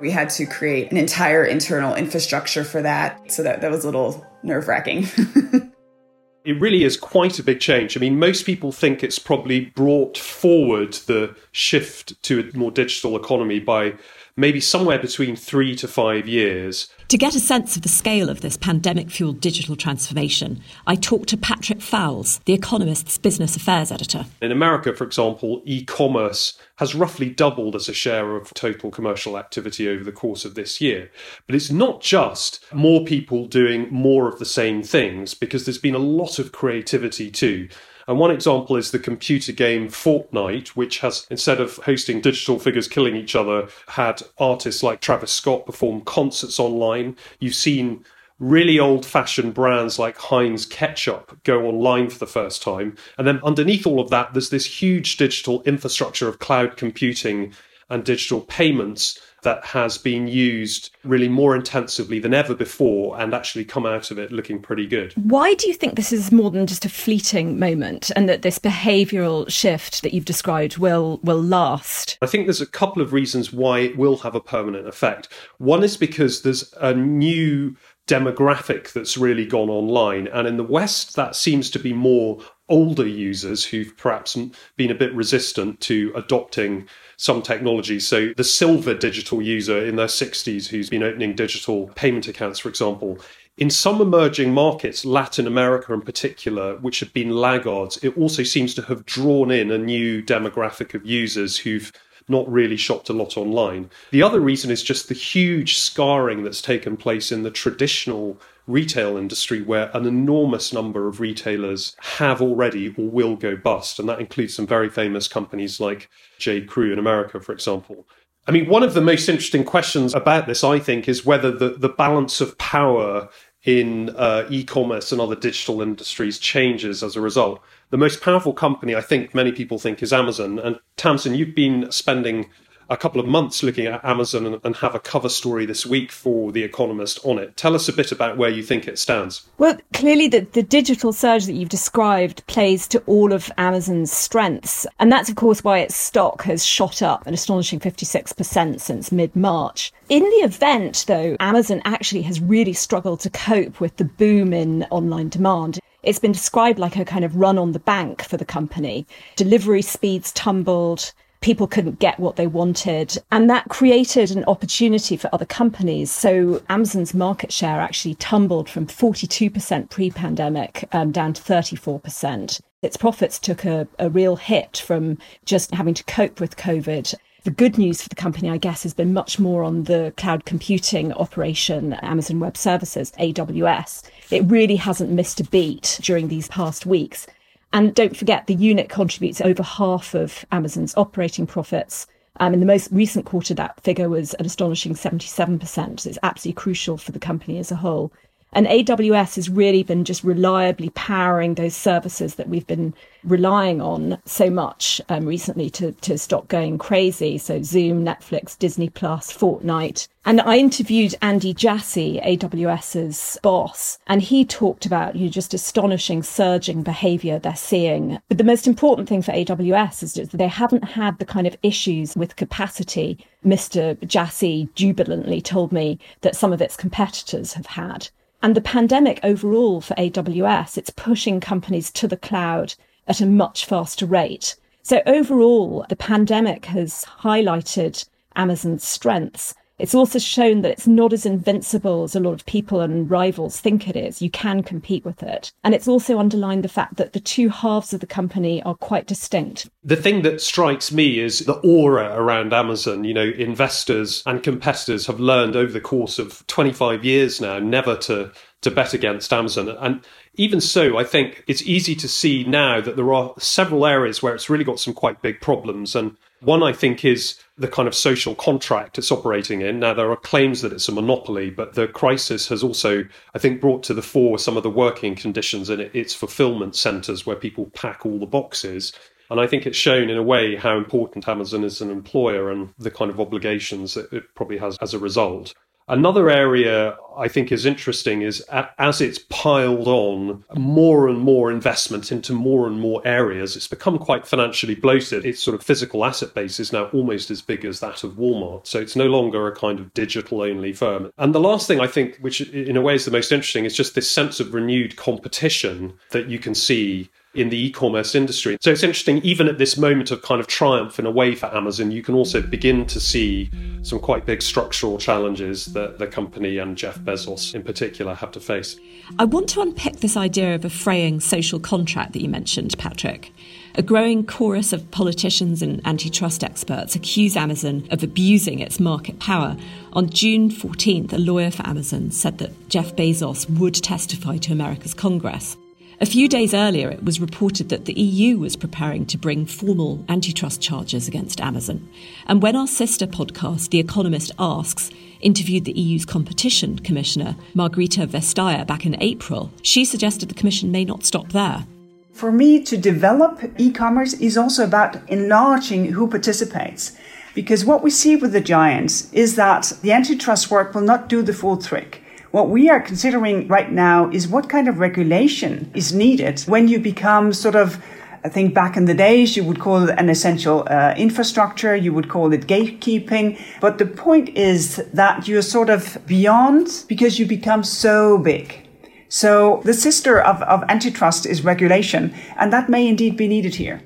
We 0.00 0.10
had 0.10 0.30
to 0.30 0.46
create 0.46 0.90
an 0.90 0.96
entire 0.96 1.44
internal 1.44 1.94
infrastructure 1.94 2.64
for 2.64 2.82
that, 2.82 3.30
so 3.30 3.44
that, 3.44 3.60
that 3.60 3.70
was 3.70 3.84
a 3.84 3.86
little 3.86 4.26
nerve 4.42 4.66
wracking. 4.66 5.06
it 6.44 6.60
really 6.60 6.82
is 6.82 6.96
quite 6.96 7.38
a 7.38 7.44
big 7.44 7.60
change. 7.60 7.96
I 7.96 8.00
mean, 8.00 8.18
most 8.18 8.46
people 8.46 8.72
think 8.72 9.04
it's 9.04 9.20
probably 9.20 9.66
brought 9.66 10.18
forward 10.18 10.94
the 11.06 11.36
shift 11.52 12.20
to 12.24 12.40
a 12.40 12.56
more 12.56 12.72
digital 12.72 13.14
economy 13.14 13.60
by 13.60 13.94
maybe 14.36 14.60
somewhere 14.60 14.98
between 14.98 15.36
three 15.36 15.74
to 15.76 15.88
five 15.88 16.26
years. 16.26 16.88
To 17.08 17.18
get 17.18 17.34
a 17.34 17.40
sense 17.40 17.76
of 17.76 17.82
the 17.82 17.88
scale 17.88 18.30
of 18.30 18.40
this 18.40 18.56
pandemic 18.56 19.10
fueled 19.10 19.40
digital 19.40 19.76
transformation, 19.76 20.60
I 20.86 20.94
talked 20.94 21.28
to 21.30 21.36
Patrick 21.36 21.80
Foulis, 21.80 22.42
The 22.44 22.52
Economist's 22.52 23.18
business 23.18 23.56
affairs 23.56 23.90
editor. 23.90 24.26
In 24.40 24.52
America, 24.52 24.94
for 24.94 25.04
example, 25.04 25.62
e 25.64 25.84
commerce 25.84 26.58
has 26.76 26.94
roughly 26.94 27.28
doubled 27.28 27.74
as 27.74 27.88
a 27.88 27.94
share 27.94 28.36
of 28.36 28.54
total 28.54 28.90
commercial 28.90 29.36
activity 29.36 29.88
over 29.88 30.04
the 30.04 30.12
course 30.12 30.44
of 30.44 30.54
this 30.54 30.80
year. 30.80 31.10
But 31.46 31.56
it's 31.56 31.70
not 31.70 32.00
just 32.00 32.64
more 32.72 33.04
people 33.04 33.46
doing 33.46 33.88
more 33.90 34.28
of 34.28 34.38
the 34.38 34.44
same 34.44 34.82
things, 34.82 35.34
because 35.34 35.64
there's 35.64 35.78
been 35.78 35.94
a 35.94 35.98
lot 35.98 36.38
of 36.38 36.52
creativity 36.52 37.30
too. 37.30 37.68
And 38.10 38.18
one 38.18 38.32
example 38.32 38.74
is 38.74 38.90
the 38.90 38.98
computer 38.98 39.52
game 39.52 39.86
Fortnite, 39.86 40.70
which 40.70 40.98
has, 40.98 41.28
instead 41.30 41.60
of 41.60 41.76
hosting 41.76 42.20
digital 42.20 42.58
figures 42.58 42.88
killing 42.88 43.14
each 43.14 43.36
other, 43.36 43.68
had 43.86 44.20
artists 44.36 44.82
like 44.82 45.00
Travis 45.00 45.30
Scott 45.30 45.64
perform 45.64 46.00
concerts 46.00 46.58
online. 46.58 47.16
You've 47.38 47.54
seen 47.54 48.04
really 48.40 48.80
old 48.80 49.06
fashioned 49.06 49.54
brands 49.54 49.96
like 50.00 50.18
Heinz 50.18 50.66
Ketchup 50.66 51.38
go 51.44 51.66
online 51.66 52.10
for 52.10 52.18
the 52.18 52.26
first 52.26 52.64
time. 52.64 52.96
And 53.16 53.28
then 53.28 53.38
underneath 53.44 53.86
all 53.86 54.00
of 54.00 54.10
that, 54.10 54.34
there's 54.34 54.50
this 54.50 54.66
huge 54.66 55.16
digital 55.16 55.62
infrastructure 55.62 56.26
of 56.26 56.40
cloud 56.40 56.76
computing 56.76 57.54
and 57.90 58.02
digital 58.02 58.40
payments 58.40 59.20
that 59.42 59.64
has 59.64 59.98
been 59.98 60.28
used 60.28 60.90
really 61.04 61.28
more 61.28 61.56
intensively 61.56 62.18
than 62.18 62.34
ever 62.34 62.54
before 62.54 63.20
and 63.20 63.34
actually 63.34 63.64
come 63.64 63.86
out 63.86 64.10
of 64.10 64.18
it 64.18 64.32
looking 64.32 64.60
pretty 64.60 64.86
good. 64.86 65.12
Why 65.14 65.54
do 65.54 65.68
you 65.68 65.74
think 65.74 65.94
this 65.94 66.12
is 66.12 66.32
more 66.32 66.50
than 66.50 66.66
just 66.66 66.84
a 66.84 66.88
fleeting 66.88 67.58
moment 67.58 68.10
and 68.16 68.28
that 68.28 68.42
this 68.42 68.58
behavioral 68.58 69.50
shift 69.50 70.02
that 70.02 70.12
you've 70.12 70.24
described 70.24 70.78
will 70.78 71.20
will 71.22 71.42
last? 71.42 72.18
I 72.22 72.26
think 72.26 72.46
there's 72.46 72.60
a 72.60 72.66
couple 72.66 73.02
of 73.02 73.12
reasons 73.12 73.52
why 73.52 73.80
it 73.80 73.96
will 73.96 74.18
have 74.18 74.34
a 74.34 74.40
permanent 74.40 74.86
effect. 74.86 75.28
One 75.58 75.82
is 75.82 75.96
because 75.96 76.42
there's 76.42 76.72
a 76.80 76.94
new 76.94 77.76
demographic 78.10 78.92
that's 78.92 79.16
really 79.16 79.46
gone 79.46 79.70
online. 79.70 80.26
And 80.28 80.48
in 80.48 80.56
the 80.56 80.64
West, 80.64 81.14
that 81.14 81.36
seems 81.36 81.70
to 81.70 81.78
be 81.78 81.92
more 81.92 82.40
older 82.68 83.06
users 83.06 83.64
who've 83.64 83.96
perhaps 83.96 84.36
been 84.76 84.90
a 84.90 84.96
bit 84.96 85.14
resistant 85.14 85.80
to 85.80 86.12
adopting 86.16 86.88
some 87.20 87.42
technology. 87.42 88.00
So 88.00 88.32
the 88.38 88.44
silver 88.44 88.94
digital 88.94 89.42
user 89.42 89.84
in 89.84 89.96
their 89.96 90.06
60s 90.06 90.68
who's 90.68 90.88
been 90.88 91.02
opening 91.02 91.34
digital 91.34 91.88
payment 91.88 92.26
accounts, 92.28 92.58
for 92.58 92.70
example, 92.70 93.18
in 93.58 93.68
some 93.68 94.00
emerging 94.00 94.54
markets, 94.54 95.04
Latin 95.04 95.46
America 95.46 95.92
in 95.92 96.00
particular, 96.00 96.78
which 96.78 96.98
have 97.00 97.12
been 97.12 97.28
laggards, 97.28 97.98
it 97.98 98.16
also 98.16 98.42
seems 98.42 98.74
to 98.74 98.82
have 98.82 99.04
drawn 99.04 99.50
in 99.50 99.70
a 99.70 99.76
new 99.76 100.22
demographic 100.22 100.94
of 100.94 101.04
users 101.04 101.58
who've 101.58 101.92
not 102.26 102.50
really 102.50 102.78
shopped 102.78 103.10
a 103.10 103.12
lot 103.12 103.36
online. 103.36 103.90
The 104.12 104.22
other 104.22 104.40
reason 104.40 104.70
is 104.70 104.82
just 104.82 105.08
the 105.08 105.14
huge 105.14 105.76
scarring 105.76 106.42
that's 106.42 106.62
taken 106.62 106.96
place 106.96 107.30
in 107.30 107.42
the 107.42 107.50
traditional 107.50 108.40
retail 108.66 109.16
industry 109.16 109.62
where 109.62 109.90
an 109.94 110.06
enormous 110.06 110.72
number 110.72 111.08
of 111.08 111.20
retailers 111.20 111.96
have 112.18 112.40
already 112.40 112.94
or 112.96 113.08
will 113.08 113.36
go 113.36 113.56
bust. 113.56 113.98
And 113.98 114.08
that 114.08 114.20
includes 114.20 114.54
some 114.54 114.66
very 114.66 114.88
famous 114.88 115.28
companies 115.28 115.80
like 115.80 116.08
J. 116.38 116.62
Crew 116.62 116.92
in 116.92 116.98
America, 116.98 117.40
for 117.40 117.52
example. 117.52 118.06
I 118.46 118.52
mean, 118.52 118.68
one 118.68 118.82
of 118.82 118.94
the 118.94 119.00
most 119.00 119.28
interesting 119.28 119.64
questions 119.64 120.14
about 120.14 120.46
this, 120.46 120.64
I 120.64 120.78
think, 120.78 121.08
is 121.08 121.26
whether 121.26 121.50
the, 121.50 121.70
the 121.70 121.88
balance 121.88 122.40
of 122.40 122.56
power 122.58 123.28
in 123.64 124.10
uh, 124.16 124.46
e 124.48 124.64
commerce 124.64 125.12
and 125.12 125.20
other 125.20 125.36
digital 125.36 125.82
industries 125.82 126.38
changes 126.38 127.02
as 127.02 127.16
a 127.16 127.20
result. 127.20 127.60
The 127.90 127.98
most 127.98 128.22
powerful 128.22 128.54
company, 128.54 128.94
I 128.94 129.02
think 129.02 129.34
many 129.34 129.52
people 129.52 129.78
think, 129.78 130.02
is 130.02 130.12
Amazon. 130.12 130.58
And 130.58 130.80
Tamzin, 130.96 131.36
you've 131.36 131.54
been 131.54 131.90
spending 131.92 132.48
a 132.90 132.96
couple 132.96 133.20
of 133.20 133.26
months 133.26 133.62
looking 133.62 133.86
at 133.86 134.04
Amazon 134.04 134.44
and, 134.44 134.60
and, 134.64 134.76
have 134.76 134.96
a 134.96 135.00
cover 135.00 135.28
story 135.28 135.64
this 135.64 135.86
week 135.86 136.10
for 136.10 136.50
The 136.50 136.64
Economist 136.64 137.20
on 137.24 137.38
it. 137.38 137.56
Tell 137.56 137.74
us 137.76 137.88
a 137.88 137.92
bit 137.92 138.10
about 138.10 138.36
where 138.36 138.50
you 138.50 138.64
think 138.64 138.88
it 138.88 138.98
stands. 138.98 139.48
Well, 139.58 139.78
clearly, 139.92 140.26
the, 140.26 140.40
the 140.40 140.62
digital 140.62 141.12
surge 141.12 141.46
that 141.46 141.52
you've 141.52 141.68
described 141.68 142.44
plays 142.48 142.88
to 142.88 142.98
all 143.06 143.32
of 143.32 143.52
Amazon's 143.56 144.10
strengths. 144.10 144.86
And 144.98 145.12
that's, 145.12 145.28
of 145.28 145.36
course, 145.36 145.62
why 145.62 145.78
its 145.78 145.94
stock 145.94 146.42
has 146.42 146.66
shot 146.66 147.00
up 147.00 147.26
an 147.26 147.34
astonishing 147.34 147.78
56% 147.78 148.80
since 148.80 149.12
mid 149.12 149.36
March. 149.36 149.92
In 150.08 150.24
the 150.24 150.44
event, 150.44 151.04
though, 151.06 151.36
Amazon 151.38 151.80
actually 151.84 152.22
has 152.22 152.40
really 152.40 152.72
struggled 152.72 153.20
to 153.20 153.30
cope 153.30 153.78
with 153.78 153.96
the 153.98 154.04
boom 154.04 154.52
in 154.52 154.82
online 154.90 155.28
demand. 155.28 155.78
It's 156.02 156.18
been 156.18 156.32
described 156.32 156.80
like 156.80 156.96
a 156.96 157.04
kind 157.04 157.24
of 157.24 157.36
run 157.36 157.58
on 157.58 157.70
the 157.70 157.78
bank 157.78 158.22
for 158.22 158.36
the 158.36 158.44
company. 158.44 159.06
Delivery 159.36 159.82
speeds 159.82 160.32
tumbled 160.32 161.12
people 161.40 161.66
couldn't 161.66 161.98
get 161.98 162.18
what 162.18 162.36
they 162.36 162.46
wanted. 162.46 163.16
And 163.32 163.48
that 163.48 163.68
created 163.68 164.30
an 164.30 164.44
opportunity 164.44 165.16
for 165.16 165.30
other 165.32 165.46
companies. 165.46 166.10
So 166.10 166.62
Amazon's 166.68 167.14
market 167.14 167.52
share 167.52 167.80
actually 167.80 168.14
tumbled 168.16 168.68
from 168.68 168.86
42% 168.86 169.90
pre 169.90 170.10
pandemic 170.10 170.88
um, 170.92 171.12
down 171.12 171.32
to 171.32 171.42
34%. 171.42 172.60
Its 172.82 172.96
profits 172.96 173.38
took 173.38 173.64
a, 173.64 173.86
a 173.98 174.08
real 174.08 174.36
hit 174.36 174.78
from 174.78 175.18
just 175.44 175.72
having 175.74 175.94
to 175.94 176.04
cope 176.04 176.40
with 176.40 176.56
COVID. 176.56 177.14
The 177.42 177.50
good 177.50 177.78
news 177.78 178.02
for 178.02 178.08
the 178.10 178.16
company, 178.16 178.50
I 178.50 178.58
guess, 178.58 178.82
has 178.82 178.92
been 178.92 179.14
much 179.14 179.38
more 179.38 179.62
on 179.62 179.84
the 179.84 180.12
cloud 180.18 180.44
computing 180.44 181.12
operation, 181.14 181.94
Amazon 181.94 182.38
Web 182.38 182.56
Services, 182.56 183.12
AWS. 183.18 184.02
It 184.30 184.42
really 184.42 184.76
hasn't 184.76 185.10
missed 185.10 185.40
a 185.40 185.44
beat 185.44 185.98
during 186.02 186.28
these 186.28 186.48
past 186.48 186.84
weeks. 186.84 187.26
And 187.72 187.94
don't 187.94 188.16
forget, 188.16 188.46
the 188.46 188.54
unit 188.54 188.88
contributes 188.88 189.40
over 189.40 189.62
half 189.62 190.14
of 190.14 190.44
Amazon's 190.50 190.96
operating 190.96 191.46
profits. 191.46 192.06
Um, 192.38 192.54
in 192.54 192.60
the 192.60 192.66
most 192.66 192.88
recent 192.90 193.26
quarter, 193.26 193.54
that 193.54 193.80
figure 193.80 194.08
was 194.08 194.34
an 194.34 194.46
astonishing 194.46 194.94
77%. 194.94 196.00
So 196.00 196.08
it's 196.08 196.18
absolutely 196.22 196.60
crucial 196.60 196.96
for 196.96 197.12
the 197.12 197.18
company 197.18 197.58
as 197.58 197.70
a 197.70 197.76
whole. 197.76 198.12
And 198.52 198.66
AWS 198.66 199.36
has 199.36 199.48
really 199.48 199.82
been 199.82 200.04
just 200.04 200.24
reliably 200.24 200.90
powering 200.90 201.54
those 201.54 201.76
services 201.76 202.34
that 202.34 202.48
we've 202.48 202.66
been 202.66 202.94
relying 203.22 203.80
on 203.80 204.18
so 204.24 204.50
much 204.50 205.00
um, 205.08 205.26
recently 205.26 205.70
to, 205.70 205.92
to 205.92 206.18
stop 206.18 206.48
going 206.48 206.78
crazy. 206.78 207.38
So 207.38 207.62
Zoom, 207.62 208.04
Netflix, 208.04 208.58
Disney 208.58 208.88
Plus, 208.88 209.32
Fortnite. 209.32 210.08
And 210.24 210.40
I 210.42 210.58
interviewed 210.58 211.14
Andy 211.22 211.54
Jassy, 211.54 212.20
AWS's 212.22 213.38
boss, 213.42 213.98
and 214.06 214.20
he 214.20 214.44
talked 214.44 214.84
about 214.84 215.16
you 215.16 215.26
know, 215.26 215.30
just 215.30 215.54
astonishing 215.54 216.22
surging 216.22 216.82
behavior 216.82 217.38
they're 217.38 217.56
seeing. 217.56 218.18
But 218.28 218.36
the 218.36 218.44
most 218.44 218.66
important 218.66 219.08
thing 219.08 219.22
for 219.22 219.32
AWS 219.32 220.02
is 220.02 220.12
that 220.14 220.30
they 220.32 220.48
haven't 220.48 220.84
had 220.84 221.18
the 221.18 221.24
kind 221.24 221.46
of 221.46 221.56
issues 221.62 222.16
with 222.16 222.36
capacity 222.36 223.18
Mr. 223.44 223.98
Jassy 224.06 224.68
jubilantly 224.74 225.40
told 225.40 225.72
me 225.72 225.98
that 226.20 226.36
some 226.36 226.52
of 226.52 226.60
its 226.60 226.76
competitors 226.76 227.54
have 227.54 227.66
had. 227.66 228.08
And 228.42 228.54
the 228.54 228.62
pandemic 228.62 229.20
overall 229.22 229.80
for 229.80 229.94
AWS, 229.94 230.78
it's 230.78 230.90
pushing 230.90 231.40
companies 231.40 231.90
to 231.92 232.08
the 232.08 232.16
cloud 232.16 232.74
at 233.06 233.20
a 233.20 233.26
much 233.26 233.66
faster 233.66 234.06
rate. 234.06 234.56
So 234.82 235.02
overall, 235.06 235.84
the 235.88 235.96
pandemic 235.96 236.64
has 236.66 237.04
highlighted 237.20 238.06
Amazon's 238.34 238.84
strengths 238.84 239.54
it's 239.80 239.94
also 239.94 240.18
shown 240.18 240.62
that 240.62 240.70
it's 240.70 240.86
not 240.86 241.12
as 241.12 241.26
invincible 241.26 242.04
as 242.04 242.14
a 242.14 242.20
lot 242.20 242.32
of 242.32 242.46
people 242.46 242.80
and 242.80 243.10
rivals 243.10 243.60
think 243.60 243.88
it 243.88 243.96
is. 243.96 244.20
You 244.20 244.30
can 244.30 244.62
compete 244.62 245.04
with 245.04 245.22
it. 245.22 245.52
And 245.64 245.74
it's 245.74 245.88
also 245.88 246.18
underlined 246.18 246.64
the 246.64 246.68
fact 246.68 246.96
that 246.96 247.12
the 247.12 247.20
two 247.20 247.48
halves 247.48 247.92
of 247.92 248.00
the 248.00 248.06
company 248.06 248.62
are 248.62 248.74
quite 248.74 249.06
distinct. 249.06 249.68
The 249.82 249.96
thing 249.96 250.22
that 250.22 250.40
strikes 250.40 250.92
me 250.92 251.18
is 251.18 251.40
the 251.40 251.54
aura 251.54 252.14
around 252.14 252.52
Amazon. 252.52 253.04
You 253.04 253.14
know, 253.14 253.32
investors 253.36 254.22
and 254.26 254.42
competitors 254.42 255.06
have 255.06 255.20
learned 255.20 255.56
over 255.56 255.72
the 255.72 255.80
course 255.80 256.18
of 256.18 256.46
25 256.46 257.04
years 257.04 257.40
now 257.40 257.58
never 257.58 257.96
to 257.96 258.32
to 258.62 258.70
bet 258.70 258.92
against 258.92 259.32
Amazon. 259.32 259.70
And 259.70 260.04
even 260.34 260.60
so, 260.60 260.98
I 260.98 261.04
think 261.04 261.44
it's 261.46 261.62
easy 261.62 261.94
to 261.96 262.08
see 262.08 262.44
now 262.44 262.80
that 262.80 262.96
there 262.96 263.12
are 263.12 263.32
several 263.38 263.86
areas 263.86 264.22
where 264.22 264.34
it's 264.34 264.50
really 264.50 264.64
got 264.64 264.80
some 264.80 264.92
quite 264.92 265.22
big 265.22 265.40
problems. 265.40 265.96
And 265.96 266.16
one, 266.40 266.62
I 266.62 266.72
think, 266.72 267.04
is 267.04 267.38
the 267.58 267.68
kind 267.68 267.86
of 267.86 267.94
social 267.94 268.34
contract 268.34 268.98
it's 268.98 269.12
operating 269.12 269.60
in. 269.60 269.80
Now, 269.80 269.94
there 269.94 270.10
are 270.10 270.16
claims 270.16 270.62
that 270.62 270.72
it's 270.72 270.88
a 270.88 270.92
monopoly, 270.92 271.50
but 271.50 271.74
the 271.74 271.88
crisis 271.88 272.48
has 272.48 272.62
also, 272.62 273.04
I 273.34 273.38
think, 273.38 273.60
brought 273.60 273.82
to 273.84 273.94
the 273.94 274.02
fore 274.02 274.38
some 274.38 274.56
of 274.56 274.62
the 274.62 274.70
working 274.70 275.14
conditions 275.14 275.68
in 275.68 275.80
its 275.80 276.14
fulfillment 276.14 276.76
centers 276.76 277.26
where 277.26 277.36
people 277.36 277.66
pack 277.74 278.06
all 278.06 278.18
the 278.18 278.26
boxes. 278.26 278.92
And 279.30 279.38
I 279.40 279.46
think 279.46 279.66
it's 279.66 279.76
shown 279.76 280.10
in 280.10 280.16
a 280.16 280.22
way 280.22 280.56
how 280.56 280.76
important 280.76 281.28
Amazon 281.28 281.62
is 281.62 281.80
an 281.80 281.90
employer 281.90 282.50
and 282.50 282.72
the 282.78 282.90
kind 282.90 283.10
of 283.10 283.20
obligations 283.20 283.94
that 283.94 284.12
it 284.12 284.34
probably 284.34 284.58
has 284.58 284.76
as 284.80 284.94
a 284.94 284.98
result. 284.98 285.54
Another 285.90 286.30
area 286.30 286.96
I 287.18 287.26
think 287.26 287.50
is 287.50 287.66
interesting 287.66 288.22
is 288.22 288.40
as 288.78 289.00
it's 289.00 289.18
piled 289.18 289.88
on 289.88 290.44
more 290.54 291.08
and 291.08 291.18
more 291.18 291.50
investment 291.50 292.12
into 292.12 292.32
more 292.32 292.68
and 292.68 292.80
more 292.80 293.02
areas, 293.04 293.56
it's 293.56 293.66
become 293.66 293.98
quite 293.98 294.24
financially 294.24 294.76
bloated. 294.76 295.26
Its 295.26 295.40
sort 295.40 295.56
of 295.56 295.64
physical 295.64 296.04
asset 296.04 296.32
base 296.32 296.60
is 296.60 296.72
now 296.72 296.84
almost 296.90 297.28
as 297.32 297.42
big 297.42 297.64
as 297.64 297.80
that 297.80 298.04
of 298.04 298.12
Walmart. 298.12 298.68
So 298.68 298.78
it's 298.78 298.94
no 298.94 299.06
longer 299.06 299.48
a 299.48 299.56
kind 299.56 299.80
of 299.80 299.92
digital 299.92 300.42
only 300.42 300.72
firm. 300.72 301.12
And 301.18 301.34
the 301.34 301.40
last 301.40 301.66
thing 301.66 301.80
I 301.80 301.88
think, 301.88 302.18
which 302.18 302.40
in 302.40 302.76
a 302.76 302.80
way 302.80 302.94
is 302.94 303.04
the 303.04 303.10
most 303.10 303.32
interesting, 303.32 303.64
is 303.64 303.76
just 303.76 303.96
this 303.96 304.08
sense 304.08 304.38
of 304.38 304.54
renewed 304.54 304.94
competition 304.94 305.94
that 306.10 306.28
you 306.28 306.38
can 306.38 306.54
see 306.54 307.10
in 307.34 307.48
the 307.48 307.66
e-commerce 307.66 308.14
industry. 308.14 308.58
So 308.60 308.72
it's 308.72 308.82
interesting, 308.82 309.18
even 309.18 309.46
at 309.46 309.58
this 309.58 309.76
moment 309.76 310.10
of 310.10 310.20
kind 310.22 310.40
of 310.40 310.48
triumph 310.48 310.98
in 310.98 311.06
a 311.06 311.10
way 311.10 311.36
for 311.36 311.46
Amazon, 311.54 311.92
you 311.92 312.02
can 312.02 312.14
also 312.14 312.42
begin 312.42 312.86
to 312.86 312.98
see 312.98 313.50
some 313.82 314.00
quite 314.00 314.26
big 314.26 314.42
structural 314.42 314.98
challenges 314.98 315.66
that 315.66 315.98
the 315.98 316.08
company 316.08 316.58
and 316.58 316.76
Jeff 316.76 316.98
Bezos 316.98 317.54
in 317.54 317.62
particular 317.62 318.14
have 318.14 318.32
to 318.32 318.40
face. 318.40 318.76
I 319.18 319.24
want 319.26 319.48
to 319.50 319.60
unpick 319.60 319.98
this 319.98 320.16
idea 320.16 320.56
of 320.56 320.64
a 320.64 320.70
fraying 320.70 321.20
social 321.20 321.60
contract 321.60 322.14
that 322.14 322.22
you 322.22 322.28
mentioned, 322.28 322.76
Patrick. 322.78 323.32
A 323.76 323.82
growing 323.82 324.26
chorus 324.26 324.72
of 324.72 324.90
politicians 324.90 325.62
and 325.62 325.80
antitrust 325.86 326.42
experts 326.42 326.96
accuse 326.96 327.36
Amazon 327.36 327.86
of 327.92 328.02
abusing 328.02 328.58
its 328.58 328.80
market 328.80 329.20
power. 329.20 329.56
On 329.92 330.10
June 330.10 330.50
14th, 330.50 331.12
a 331.12 331.18
lawyer 331.18 331.52
for 331.52 331.64
Amazon 331.64 332.10
said 332.10 332.38
that 332.38 332.68
Jeff 332.68 332.96
Bezos 332.96 333.48
would 333.60 333.74
testify 333.74 334.36
to 334.38 334.52
America's 334.52 334.94
Congress. 334.94 335.56
A 336.02 336.06
few 336.06 336.28
days 336.28 336.54
earlier, 336.54 336.88
it 336.88 337.04
was 337.04 337.20
reported 337.20 337.68
that 337.68 337.84
the 337.84 337.92
EU 337.92 338.38
was 338.38 338.56
preparing 338.56 339.04
to 339.04 339.18
bring 339.18 339.44
formal 339.44 340.02
antitrust 340.08 340.62
charges 340.62 341.06
against 341.06 341.42
Amazon. 341.42 341.86
And 342.26 342.40
when 342.40 342.56
our 342.56 342.66
sister 342.66 343.06
podcast, 343.06 343.68
The 343.68 343.80
Economist 343.80 344.32
Asks, 344.38 344.88
interviewed 345.20 345.66
the 345.66 345.78
EU's 345.78 346.06
competition 346.06 346.78
commissioner, 346.78 347.36
Margrethe 347.54 348.06
Vestager, 348.06 348.66
back 348.66 348.86
in 348.86 348.96
April, 349.02 349.52
she 349.60 349.84
suggested 349.84 350.30
the 350.30 350.34
Commission 350.34 350.72
may 350.72 350.86
not 350.86 351.04
stop 351.04 351.32
there. 351.32 351.66
For 352.12 352.32
me, 352.32 352.62
to 352.62 352.78
develop 352.78 353.38
e 353.58 353.70
commerce 353.70 354.14
is 354.14 354.38
also 354.38 354.64
about 354.64 355.06
enlarging 355.10 355.92
who 355.92 356.08
participates. 356.08 356.96
Because 357.34 357.66
what 357.66 357.82
we 357.82 357.90
see 357.90 358.16
with 358.16 358.32
the 358.32 358.40
giants 358.40 359.12
is 359.12 359.36
that 359.36 359.74
the 359.82 359.92
antitrust 359.92 360.50
work 360.50 360.74
will 360.74 360.80
not 360.80 361.10
do 361.10 361.20
the 361.20 361.34
full 361.34 361.58
trick. 361.58 362.02
What 362.30 362.48
we 362.48 362.70
are 362.70 362.80
considering 362.80 363.48
right 363.48 363.72
now 363.72 364.08
is 364.10 364.28
what 364.28 364.48
kind 364.48 364.68
of 364.68 364.78
regulation 364.78 365.68
is 365.74 365.92
needed 365.92 366.40
when 366.42 366.68
you 366.68 366.78
become 366.78 367.32
sort 367.32 367.56
of 367.56 367.82
I 368.22 368.28
think 368.28 368.52
back 368.52 368.76
in 368.76 368.84
the 368.84 368.92
days, 368.92 369.34
you 369.34 369.44
would 369.44 369.60
call 369.60 369.88
it 369.88 369.94
an 369.98 370.10
essential 370.10 370.66
uh, 370.68 370.92
infrastructure, 370.94 371.74
you 371.74 371.94
would 371.94 372.10
call 372.10 372.34
it 372.34 372.46
gatekeeping. 372.46 373.40
But 373.62 373.78
the 373.78 373.86
point 373.86 374.28
is 374.36 374.76
that 374.92 375.26
you're 375.26 375.40
sort 375.40 375.70
of 375.70 375.96
beyond 376.06 376.84
because 376.86 377.18
you 377.18 377.24
become 377.24 377.64
so 377.64 378.18
big. 378.18 378.68
So 379.08 379.62
the 379.64 379.72
sister 379.72 380.20
of, 380.20 380.42
of 380.42 380.62
antitrust 380.68 381.24
is 381.24 381.42
regulation, 381.44 382.14
and 382.36 382.52
that 382.52 382.68
may 382.68 382.86
indeed 382.86 383.16
be 383.16 383.26
needed 383.26 383.54
here. 383.54 383.80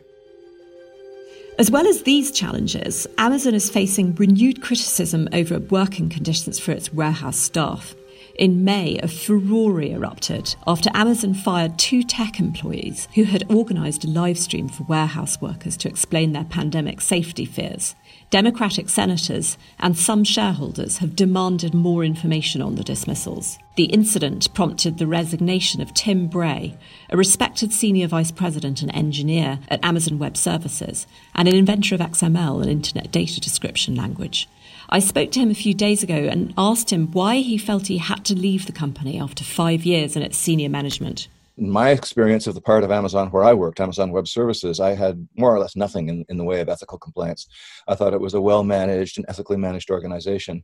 As 1.56 1.70
well 1.70 1.86
as 1.86 2.02
these 2.02 2.32
challenges, 2.32 3.06
Amazon 3.16 3.54
is 3.54 3.70
facing 3.70 4.16
renewed 4.16 4.60
criticism 4.60 5.28
over 5.32 5.60
working 5.60 6.08
conditions 6.08 6.58
for 6.58 6.72
its 6.72 6.92
warehouse 6.92 7.38
staff. 7.38 7.94
In 8.36 8.64
May, 8.64 8.98
a 8.98 9.06
furore 9.06 9.80
erupted 9.80 10.56
after 10.66 10.90
Amazon 10.92 11.34
fired 11.34 11.78
two 11.78 12.02
tech 12.02 12.40
employees 12.40 13.06
who 13.14 13.22
had 13.22 13.48
organised 13.48 14.04
a 14.04 14.08
live 14.08 14.38
stream 14.38 14.68
for 14.68 14.82
warehouse 14.82 15.40
workers 15.40 15.76
to 15.76 15.88
explain 15.88 16.32
their 16.32 16.42
pandemic 16.42 17.00
safety 17.00 17.44
fears. 17.44 17.94
Democratic 18.30 18.88
senators 18.88 19.56
and 19.78 19.96
some 19.96 20.24
shareholders 20.24 20.98
have 20.98 21.14
demanded 21.14 21.74
more 21.74 22.02
information 22.02 22.60
on 22.60 22.74
the 22.74 22.82
dismissals. 22.82 23.56
The 23.76 23.84
incident 23.84 24.52
prompted 24.52 24.98
the 24.98 25.06
resignation 25.06 25.80
of 25.80 25.94
Tim 25.94 26.26
Bray, 26.26 26.76
a 27.10 27.16
respected 27.16 27.72
senior 27.72 28.08
vice 28.08 28.32
president 28.32 28.82
and 28.82 28.92
engineer 28.96 29.60
at 29.68 29.84
Amazon 29.84 30.18
Web 30.18 30.36
Services 30.36 31.06
and 31.36 31.46
an 31.46 31.54
inventor 31.54 31.94
of 31.94 32.00
XML, 32.00 32.64
an 32.64 32.68
internet 32.68 33.12
data 33.12 33.40
description 33.40 33.94
language. 33.94 34.48
I 34.94 35.00
spoke 35.00 35.32
to 35.32 35.40
him 35.40 35.50
a 35.50 35.54
few 35.54 35.74
days 35.74 36.04
ago 36.04 36.14
and 36.14 36.54
asked 36.56 36.92
him 36.92 37.10
why 37.10 37.38
he 37.38 37.58
felt 37.58 37.88
he 37.88 37.98
had 37.98 38.24
to 38.26 38.34
leave 38.36 38.66
the 38.66 38.72
company 38.72 39.18
after 39.18 39.42
five 39.42 39.84
years 39.84 40.14
in 40.14 40.22
its 40.22 40.38
senior 40.38 40.68
management. 40.68 41.26
In 41.58 41.68
my 41.68 41.90
experience 41.90 42.46
of 42.46 42.54
the 42.54 42.60
part 42.60 42.84
of 42.84 42.92
Amazon 42.92 43.28
where 43.30 43.42
I 43.42 43.54
worked, 43.54 43.80
Amazon 43.80 44.12
Web 44.12 44.28
Services, 44.28 44.78
I 44.78 44.94
had 44.94 45.26
more 45.36 45.52
or 45.52 45.58
less 45.58 45.74
nothing 45.74 46.10
in, 46.10 46.24
in 46.28 46.36
the 46.36 46.44
way 46.44 46.60
of 46.60 46.68
ethical 46.68 46.96
complaints. 46.96 47.48
I 47.88 47.96
thought 47.96 48.14
it 48.14 48.20
was 48.20 48.34
a 48.34 48.40
well 48.40 48.62
managed 48.62 49.18
and 49.18 49.26
ethically 49.28 49.56
managed 49.56 49.90
organization. 49.90 50.62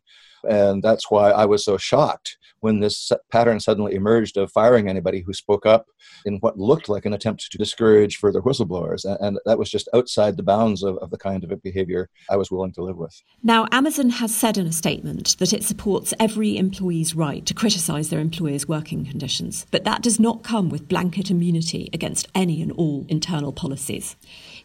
And 0.49 0.82
that's 0.82 1.11
why 1.11 1.30
I 1.30 1.44
was 1.44 1.64
so 1.64 1.76
shocked 1.76 2.37
when 2.61 2.80
this 2.80 3.11
pattern 3.30 3.59
suddenly 3.59 3.94
emerged 3.94 4.37
of 4.37 4.52
firing 4.52 4.88
anybody 4.88 5.23
who 5.23 5.32
spoke 5.32 5.66
up 5.66 5.87
in 6.25 6.37
what 6.37 6.59
looked 6.59 6.88
like 6.88 7.06
an 7.06 7.12
attempt 7.12 7.50
to 7.50 7.59
discourage 7.59 8.16
further 8.16 8.42
whistleblowers. 8.42 9.04
And 9.20 9.38
that 9.47 9.59
was 9.59 9.70
just 9.70 9.88
outside 9.94 10.37
the 10.37 10.42
bounds 10.42 10.82
of, 10.82 10.99
of 10.99 11.11
the 11.11 11.18
kind 11.18 11.42
of 11.42 11.62
behavior 11.62 12.09
I 12.28 12.37
was 12.37 12.50
willing 12.50 12.73
to 12.73 12.82
live 12.82 12.97
with. 12.97 13.23
Now, 13.42 13.66
Amazon 13.73 14.11
has 14.11 14.35
said 14.35 14.59
in 14.59 14.66
a 14.66 14.73
statement 14.73 15.37
that 15.38 15.52
it 15.52 15.64
supports 15.64 16.14
every 16.20 16.56
employee's 16.56 17.14
right 17.14 17.44
to 17.47 17.54
criticize 17.54 18.11
their 18.11 18.20
employer's 18.20 18.68
working 18.68 19.06
conditions, 19.06 19.66
but 19.70 19.85
that 19.85 20.02
does 20.02 20.20
not 20.20 20.42
come 20.42 20.68
with 20.68 20.88
blanket 20.88 21.30
immunity 21.30 21.88
against 21.92 22.28
any 22.35 22.61
and 22.61 22.73
all 22.73 23.06
internal 23.09 23.52
policies. 23.52 24.16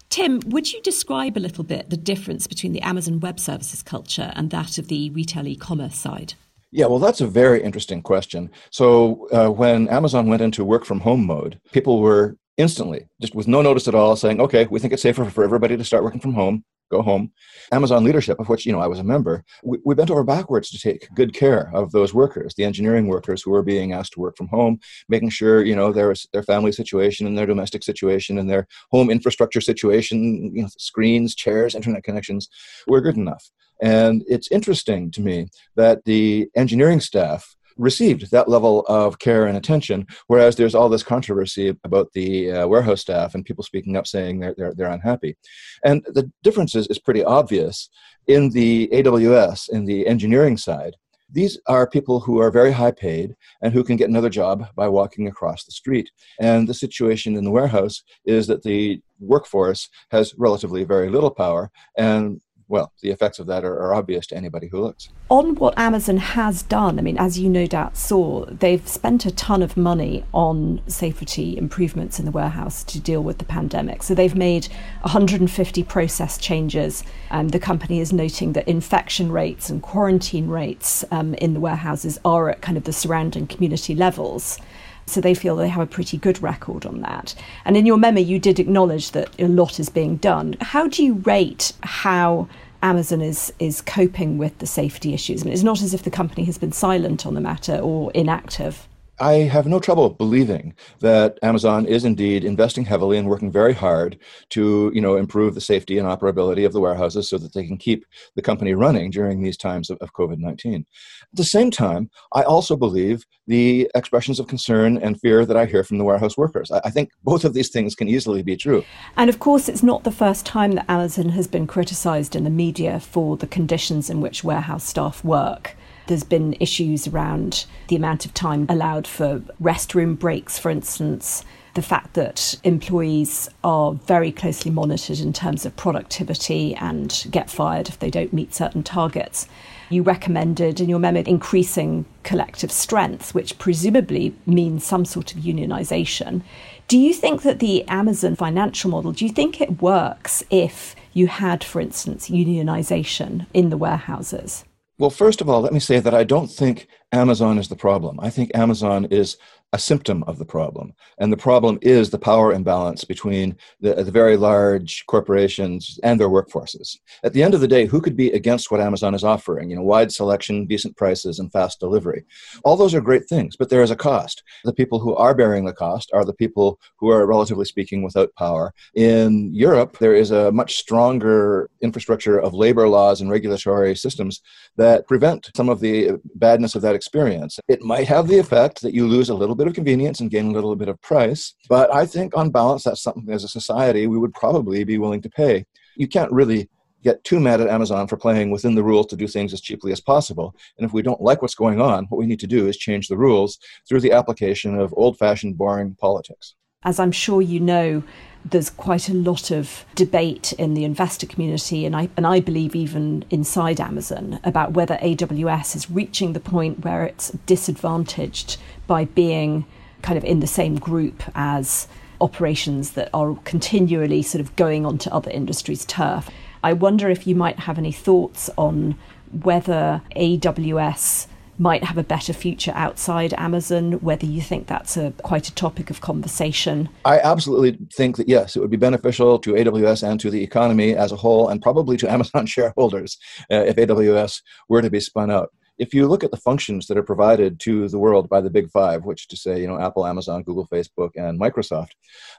Tim, 0.09 0.39
would 0.45 0.71
you 0.71 0.81
describe 0.81 1.35
a 1.35 1.39
little 1.39 1.63
bit 1.63 1.89
the 1.89 1.97
difference 1.97 2.47
between 2.47 2.73
the 2.73 2.81
Amazon 2.81 3.19
Web 3.19 3.39
Services 3.39 3.83
culture 3.83 4.31
and 4.35 4.49
that 4.51 4.77
of 4.77 4.87
the 4.87 5.09
retail 5.09 5.47
e 5.47 5.55
commerce 5.55 5.95
side? 5.95 6.35
Yeah, 6.71 6.87
well, 6.87 6.99
that's 6.99 7.21
a 7.21 7.27
very 7.27 7.63
interesting 7.63 8.01
question. 8.01 8.49
So, 8.69 9.27
uh, 9.31 9.49
when 9.49 9.87
Amazon 9.89 10.27
went 10.27 10.41
into 10.41 10.65
work 10.65 10.85
from 10.85 10.99
home 10.99 11.25
mode, 11.25 11.59
people 11.71 12.01
were 12.01 12.37
instantly, 12.57 13.07
just 13.21 13.35
with 13.35 13.47
no 13.47 13.61
notice 13.61 13.87
at 13.87 13.95
all, 13.95 14.15
saying, 14.15 14.41
okay, 14.41 14.65
we 14.69 14.79
think 14.79 14.93
it's 14.93 15.01
safer 15.01 15.25
for 15.25 15.43
everybody 15.43 15.77
to 15.77 15.83
start 15.83 16.03
working 16.03 16.19
from 16.19 16.33
home 16.33 16.63
go 16.89 17.01
home. 17.01 17.31
Amazon 17.71 18.03
leadership, 18.03 18.39
of 18.39 18.49
which 18.49 18.65
you 18.65 18.71
know 18.71 18.79
I 18.79 18.87
was 18.87 18.99
a 18.99 19.03
member, 19.03 19.43
we, 19.63 19.79
we, 19.85 19.95
bent 19.95 20.11
over 20.11 20.23
backwards 20.23 20.69
to 20.69 20.79
take 20.79 21.07
good 21.15 21.33
care 21.33 21.71
of 21.73 21.91
those 21.91 22.13
workers, 22.13 22.53
the 22.55 22.63
engineering 22.63 23.07
workers 23.07 23.41
who 23.41 23.51
were 23.51 23.63
being 23.63 23.93
asked 23.93 24.13
to 24.13 24.19
work 24.19 24.37
from 24.37 24.47
home, 24.47 24.79
making 25.09 25.29
sure 25.29 25.63
you 25.63 25.75
know 25.75 25.91
their 25.91 26.13
their 26.33 26.43
family 26.43 26.71
situation 26.71 27.27
and 27.27 27.37
their 27.37 27.45
domestic 27.45 27.83
situation 27.83 28.37
and 28.37 28.49
their 28.49 28.67
home 28.91 29.09
infrastructure 29.09 29.61
situation, 29.61 30.55
you 30.55 30.63
know, 30.63 30.69
screens, 30.77 31.35
chairs, 31.35 31.75
internet 31.75 32.03
connections, 32.03 32.49
were 32.87 33.01
good 33.01 33.17
enough. 33.17 33.51
And 33.81 34.23
it's 34.27 34.51
interesting 34.51 35.11
to 35.11 35.21
me 35.21 35.47
that 35.75 36.05
the 36.05 36.49
engineering 36.55 37.01
staff 37.01 37.54
received 37.77 38.31
that 38.31 38.49
level 38.49 38.85
of 38.87 39.19
care 39.19 39.45
and 39.45 39.57
attention. 39.57 40.07
Whereas 40.27 40.55
there's 40.55 40.75
all 40.75 40.89
this 40.89 41.03
controversy 41.03 41.75
about 41.83 42.11
the 42.13 42.51
uh, 42.51 42.67
warehouse 42.67 43.01
staff 43.01 43.35
and 43.35 43.45
people 43.45 43.63
speaking 43.63 43.97
up 43.97 44.07
saying 44.07 44.39
they're, 44.39 44.55
they're, 44.57 44.73
they're 44.73 44.91
unhappy. 44.91 45.37
And 45.83 46.03
the 46.13 46.31
difference 46.43 46.75
is, 46.75 46.87
is 46.87 46.99
pretty 46.99 47.23
obvious. 47.23 47.89
In 48.27 48.49
the 48.49 48.87
AWS, 48.91 49.69
in 49.69 49.85
the 49.85 50.07
engineering 50.07 50.57
side, 50.57 50.95
these 51.31 51.59
are 51.67 51.89
people 51.89 52.19
who 52.19 52.39
are 52.39 52.51
very 52.51 52.71
high 52.71 52.91
paid 52.91 53.35
and 53.61 53.73
who 53.73 53.83
can 53.83 53.97
get 53.97 54.09
another 54.09 54.29
job 54.29 54.67
by 54.75 54.87
walking 54.87 55.27
across 55.27 55.63
the 55.63 55.71
street. 55.71 56.09
And 56.39 56.67
the 56.67 56.73
situation 56.73 57.35
in 57.35 57.43
the 57.43 57.51
warehouse 57.51 58.03
is 58.25 58.47
that 58.47 58.63
the 58.63 59.01
workforce 59.19 59.89
has 60.11 60.33
relatively 60.37 60.83
very 60.83 61.09
little 61.09 61.31
power 61.31 61.71
and 61.97 62.41
well, 62.67 62.91
the 63.01 63.11
effects 63.11 63.39
of 63.39 63.47
that 63.47 63.63
are, 63.63 63.79
are, 63.79 63.93
obvious 63.93 64.25
to 64.27 64.35
anybody 64.35 64.67
who 64.67 64.81
looks. 64.81 65.09
On 65.29 65.55
what 65.55 65.77
Amazon 65.77 66.17
has 66.17 66.63
done, 66.63 66.97
I 66.97 67.01
mean, 67.03 67.17
as 67.17 67.37
you 67.37 67.47
no 67.47 67.67
doubt 67.67 67.95
saw, 67.95 68.45
they've 68.45 68.87
spent 68.87 69.25
a 69.25 69.31
ton 69.31 69.61
of 69.61 69.77
money 69.77 70.25
on 70.33 70.81
safety 70.87 71.57
improvements 71.57 72.17
in 72.17 72.25
the 72.25 72.31
warehouse 72.31 72.83
to 72.85 72.99
deal 72.99 73.21
with 73.21 73.37
the 73.37 73.45
pandemic. 73.45 74.01
So 74.01 74.15
they've 74.15 74.35
made 74.35 74.67
150 75.01 75.83
process 75.83 76.37
changes. 76.37 77.03
and 77.29 77.51
the 77.51 77.59
company 77.59 77.99
is 77.99 78.11
noting 78.11 78.53
that 78.53 78.67
infection 78.67 79.31
rates 79.31 79.69
and 79.69 79.81
quarantine 79.81 80.47
rates 80.47 81.05
um, 81.11 81.33
in 81.35 81.53
the 81.53 81.59
warehouses 81.59 82.19
are 82.25 82.49
at 82.49 82.61
kind 82.61 82.77
of 82.77 82.85
the 82.85 82.93
surrounding 82.93 83.45
community 83.47 83.93
levels. 83.93 84.57
So 85.05 85.21
they 85.21 85.33
feel 85.33 85.55
they 85.55 85.69
have 85.69 85.83
a 85.83 85.87
pretty 85.87 86.17
good 86.17 86.41
record 86.41 86.85
on 86.85 87.01
that. 87.01 87.35
And 87.63 87.77
in 87.77 87.85
your 87.85 87.97
memo, 87.97 88.19
you 88.19 88.39
did 88.39 88.59
acknowledge 88.59 89.11
that 89.11 89.29
a 89.39 89.47
lot 89.47 89.79
is 89.79 89.89
being 89.89 90.17
done. 90.17 90.57
How 90.61 90.87
do 90.87 91.03
you 91.03 91.15
rate 91.15 91.73
how 91.83 92.47
Amazon 92.81 93.21
is 93.21 93.53
is 93.59 93.81
coping 93.81 94.37
with 94.37 94.57
the 94.59 94.67
safety 94.67 95.13
issues? 95.13 95.41
I 95.41 95.45
mean, 95.45 95.53
it's 95.53 95.63
not 95.63 95.81
as 95.81 95.93
if 95.93 96.03
the 96.03 96.11
company 96.11 96.45
has 96.45 96.57
been 96.57 96.71
silent 96.71 97.25
on 97.25 97.35
the 97.35 97.41
matter 97.41 97.77
or 97.77 98.11
inactive. 98.13 98.87
I 99.19 99.33
have 99.33 99.65
no 99.65 99.79
trouble 99.79 100.09
believing 100.09 100.73
that 100.99 101.39
Amazon 101.41 101.85
is 101.85 102.03
indeed 102.03 102.43
investing 102.43 102.83
heavily 102.83 103.17
and 103.17 103.27
working 103.27 103.51
very 103.51 103.73
hard 103.73 104.19
to, 104.49 104.91
you 104.93 104.99
know, 104.99 105.15
improve 105.15 105.55
the 105.55 105.61
safety 105.61 105.97
and 105.97 106.07
operability 106.07 106.65
of 106.65 106.73
the 106.73 106.81
warehouses 106.81 107.29
so 107.29 107.37
that 107.37 107.53
they 107.53 107.65
can 107.65 107.77
keep 107.77 108.05
the 108.35 108.41
company 108.41 108.73
running 108.73 109.11
during 109.11 109.41
these 109.41 109.57
times 109.57 109.89
of, 109.89 109.97
of 109.99 110.13
COVID-19. 110.13 110.79
At 110.79 110.85
the 111.33 111.45
same 111.45 111.71
time, 111.71 112.09
I 112.33 112.43
also 112.43 112.75
believe 112.75 113.25
the 113.47 113.89
expressions 113.95 114.39
of 114.39 114.47
concern 114.47 114.97
and 114.97 115.19
fear 115.19 115.45
that 115.45 115.55
I 115.55 115.65
hear 115.65 115.83
from 115.83 115.97
the 115.97 116.03
warehouse 116.03 116.37
workers. 116.37 116.69
I, 116.71 116.81
I 116.85 116.89
think 116.89 117.11
both 117.23 117.45
of 117.45 117.53
these 117.53 117.69
things 117.69 117.95
can 117.95 118.09
easily 118.09 118.43
be 118.43 118.57
true. 118.57 118.83
And 119.15 119.29
of 119.29 119.39
course, 119.39 119.69
it's 119.69 119.83
not 119.83 120.03
the 120.03 120.11
first 120.11 120.45
time 120.45 120.71
that 120.73 120.89
Amazon 120.89 121.29
has 121.29 121.47
been 121.47 121.67
criticized 121.67 122.35
in 122.35 122.43
the 122.43 122.49
media 122.49 122.99
for 122.99 123.37
the 123.37 123.47
conditions 123.47 124.09
in 124.09 124.19
which 124.19 124.43
warehouse 124.43 124.83
staff 124.83 125.23
work. 125.23 125.75
There's 126.07 126.23
been 126.23 126.55
issues 126.59 127.07
around 127.07 127.65
the 127.87 127.95
amount 127.95 128.25
of 128.25 128.33
time 128.33 128.65
allowed 128.69 129.07
for 129.07 129.39
restroom 129.61 130.17
breaks, 130.17 130.59
for 130.59 130.69
instance, 130.69 131.43
the 131.73 131.81
fact 131.81 132.13
that 132.13 132.55
employees 132.63 133.49
are 133.63 133.93
very 133.93 134.31
closely 134.31 134.71
monitored 134.71 135.19
in 135.19 135.33
terms 135.33 135.65
of 135.65 135.75
productivity 135.75 136.73
and 136.75 137.25
get 137.31 137.49
fired 137.49 137.89
if 137.89 137.99
they 137.99 138.09
don't 138.09 138.33
meet 138.33 138.53
certain 138.53 138.81
targets. 138.81 139.47
You 139.89 140.01
recommended 140.01 140.79
in 140.79 140.89
your 140.89 140.99
memo 140.99 141.21
increasing 141.21 142.05
collective 142.23 142.71
strength, 142.71 143.35
which 143.35 143.59
presumably 143.59 144.33
means 144.45 144.85
some 144.85 145.05
sort 145.05 145.33
of 145.33 145.41
unionization. 145.41 146.41
Do 146.87 146.97
you 146.97 147.13
think 147.13 147.41
that 147.41 147.59
the 147.59 147.87
Amazon 147.87 148.35
financial 148.35 148.89
model, 148.89 149.11
do 149.11 149.25
you 149.25 149.31
think 149.31 149.59
it 149.59 149.81
works 149.81 150.43
if 150.49 150.95
you 151.13 151.27
had, 151.27 151.63
for 151.63 151.81
instance, 151.81 152.29
unionization 152.29 153.47
in 153.53 153.69
the 153.69 153.77
warehouses? 153.77 154.65
Well, 154.97 155.09
first 155.09 155.41
of 155.41 155.49
all, 155.49 155.61
let 155.61 155.73
me 155.73 155.79
say 155.79 155.99
that 155.99 156.13
I 156.13 156.23
don't 156.23 156.47
think 156.47 156.87
Amazon 157.11 157.57
is 157.57 157.67
the 157.67 157.75
problem. 157.75 158.19
I 158.19 158.29
think 158.29 158.51
Amazon 158.55 159.05
is 159.05 159.37
a 159.75 159.77
symptom 159.77 160.23
of 160.23 160.39
the 160.39 160.45
problem. 160.45 160.93
And 161.17 161.33
the 161.33 161.45
problem 161.49 161.77
is 161.81 162.09
the 162.09 162.17
power 162.17 162.53
imbalance 162.53 163.03
between 163.03 163.57
the, 163.81 163.93
the, 163.95 164.09
very 164.09 164.37
large 164.37 165.05
corporations 165.07 165.99
and 166.01 166.17
their 166.17 166.29
workforces. 166.29 166.95
At 167.25 167.33
the 167.33 167.43
end 167.43 167.53
of 167.53 167.59
the 167.59 167.67
day, 167.67 167.85
who 167.85 167.99
could 167.99 168.15
be 168.15 168.31
against 168.31 168.71
what 168.71 168.79
Amazon 168.79 169.13
is 169.13 169.25
offering? 169.25 169.69
You 169.69 169.75
know, 169.75 169.81
wide 169.81 170.13
selection, 170.13 170.65
decent 170.65 170.95
prices, 170.95 171.39
and 171.39 171.51
fast 171.51 171.81
delivery. 171.81 172.23
All 172.63 172.77
those 172.77 172.95
are 172.95 173.01
great 173.01 173.27
things, 173.27 173.57
but 173.57 173.69
there 173.69 173.83
is 173.83 173.91
a 173.91 173.97
cost. 173.97 174.43
The 174.63 174.71
people 174.71 174.99
who 174.99 175.13
are 175.15 175.35
bearing 175.35 175.65
the 175.65 175.73
cost 175.73 176.09
are 176.13 176.23
the 176.23 176.31
people 176.31 176.79
who 176.97 177.09
are, 177.09 177.27
relatively 177.27 177.65
speaking, 177.65 178.01
without 178.01 178.33
power. 178.35 178.73
In 178.93 179.53
Europe, 179.53 179.97
there 179.99 180.15
is 180.15 180.31
a 180.31 180.53
much 180.53 180.77
stronger 180.77 181.69
infrastructure 181.81 182.39
of 182.39 182.53
labor 182.53 182.87
laws 182.87 183.19
and 183.19 183.29
regulatory 183.29 183.93
systems 183.93 184.41
that 184.77 185.05
prevent 185.05 185.51
some 185.53 185.67
of 185.67 185.81
the 185.81 186.11
badness 186.35 186.75
of 186.75 186.81
that 186.83 186.95
experience. 186.95 187.59
It 187.67 187.81
might 187.81 188.07
have 188.07 188.29
the 188.29 188.39
effect 188.39 188.81
that 188.81 188.93
you 188.93 189.05
lose 189.05 189.27
a 189.29 189.35
little 189.35 189.55
bit 189.55 189.64
bit 189.65 189.71
of 189.71 189.75
convenience 189.75 190.19
and 190.19 190.29
gain 190.29 190.45
a 190.45 190.51
little 190.51 190.75
bit 190.75 190.89
of 190.89 191.01
price. 191.01 191.55
But 191.67 191.93
I 191.93 192.05
think 192.05 192.37
on 192.37 192.51
balance, 192.51 192.83
that's 192.83 193.01
something 193.01 193.33
as 193.33 193.43
a 193.43 193.47
society 193.47 194.05
we 194.05 194.19
would 194.19 194.33
probably 194.33 194.83
be 194.83 194.99
willing 194.99 195.21
to 195.23 195.29
pay. 195.29 195.65
You 195.95 196.07
can't 196.07 196.31
really 196.31 196.69
get 197.03 197.23
too 197.23 197.39
mad 197.39 197.61
at 197.61 197.67
Amazon 197.67 198.07
for 198.07 198.17
playing 198.17 198.51
within 198.51 198.75
the 198.75 198.83
rules 198.83 199.07
to 199.07 199.15
do 199.15 199.27
things 199.27 199.53
as 199.53 199.61
cheaply 199.61 199.91
as 199.91 200.01
possible. 200.01 200.55
And 200.77 200.85
if 200.85 200.93
we 200.93 201.01
don't 201.01 201.21
like 201.21 201.41
what's 201.41 201.55
going 201.55 201.81
on, 201.81 202.05
what 202.05 202.17
we 202.19 202.27
need 202.27 202.39
to 202.41 202.47
do 202.47 202.67
is 202.67 202.77
change 202.77 203.07
the 203.07 203.17
rules 203.17 203.57
through 203.87 204.01
the 204.01 204.11
application 204.11 204.77
of 204.77 204.93
old 204.95 205.17
fashioned, 205.17 205.57
boring 205.57 205.95
politics. 205.99 206.55
As 206.85 206.99
I'm 206.99 207.11
sure 207.11 207.41
you 207.41 207.59
know, 207.59 208.03
there's 208.45 208.69
quite 208.69 209.09
a 209.09 209.13
lot 209.13 209.49
of 209.49 209.85
debate 209.95 210.53
in 210.53 210.75
the 210.75 210.83
investor 210.83 211.25
community, 211.25 211.83
and 211.85 211.95
I, 211.95 212.09
and 212.15 212.27
I 212.27 212.39
believe 212.39 212.75
even 212.75 213.25
inside 213.31 213.81
Amazon, 213.81 214.39
about 214.43 214.73
whether 214.73 214.97
AWS 214.97 215.75
is 215.75 215.89
reaching 215.89 216.33
the 216.33 216.39
point 216.39 216.85
where 216.85 217.03
it's 217.03 217.31
disadvantaged 217.47 218.57
by 218.85 219.05
being 219.05 219.65
kind 220.03 220.15
of 220.15 220.23
in 220.23 220.41
the 220.41 220.47
same 220.47 220.75
group 220.75 221.23
as 221.33 221.87
operations 222.21 222.91
that 222.91 223.09
are 223.13 223.35
continually 223.43 224.21
sort 224.21 224.39
of 224.41 224.55
going 224.55 224.85
onto 224.85 225.09
other 225.09 225.31
industries' 225.31 225.85
turf. 225.85 226.29
I 226.63 226.73
wonder 226.73 227.09
if 227.09 227.25
you 227.25 227.33
might 227.33 227.59
have 227.59 227.79
any 227.79 227.91
thoughts 227.91 228.49
on 228.57 228.95
whether 229.31 230.03
AWS 230.15 231.25
might 231.57 231.83
have 231.83 231.97
a 231.97 232.03
better 232.03 232.33
future 232.33 232.73
outside 232.75 233.33
Amazon, 233.37 233.93
whether 233.93 234.25
you 234.25 234.41
think 234.41 234.67
that's 234.67 234.97
a 234.97 235.11
quite 235.23 235.47
a 235.47 235.55
topic 235.55 235.89
of 235.89 236.01
conversation. 236.01 236.89
I 237.05 237.19
absolutely 237.19 237.77
think 237.93 238.17
that 238.17 238.27
yes, 238.27 238.55
it 238.55 238.59
would 238.59 238.71
be 238.71 238.77
beneficial 238.77 239.39
to 239.39 239.53
AWS 239.53 240.07
and 240.07 240.19
to 240.19 240.29
the 240.29 240.43
economy 240.43 240.95
as 240.95 241.11
a 241.11 241.15
whole, 241.15 241.49
and 241.49 241.61
probably 241.61 241.97
to 241.97 242.11
Amazon 242.11 242.45
shareholders 242.45 243.17
uh, 243.51 243.63
if 243.65 243.75
AWS 243.75 244.41
were 244.69 244.81
to 244.81 244.89
be 244.89 244.99
spun 244.99 245.31
out. 245.31 245.49
If 245.77 245.93
you 245.93 246.07
look 246.07 246.23
at 246.23 246.31
the 246.31 246.37
functions 246.37 246.87
that 246.87 246.97
are 246.97 247.03
provided 247.03 247.59
to 247.61 247.89
the 247.89 247.99
world 247.99 248.29
by 248.29 248.39
the 248.39 248.49
big 248.49 248.69
five, 248.71 249.03
which 249.03 249.27
to 249.27 249.35
say, 249.35 249.59
you 249.59 249.67
know, 249.67 249.77
Apple, 249.77 250.05
Amazon, 250.05 250.41
Google, 250.43 250.67
Facebook, 250.67 251.11
and 251.15 251.37
Microsoft, 251.37 251.89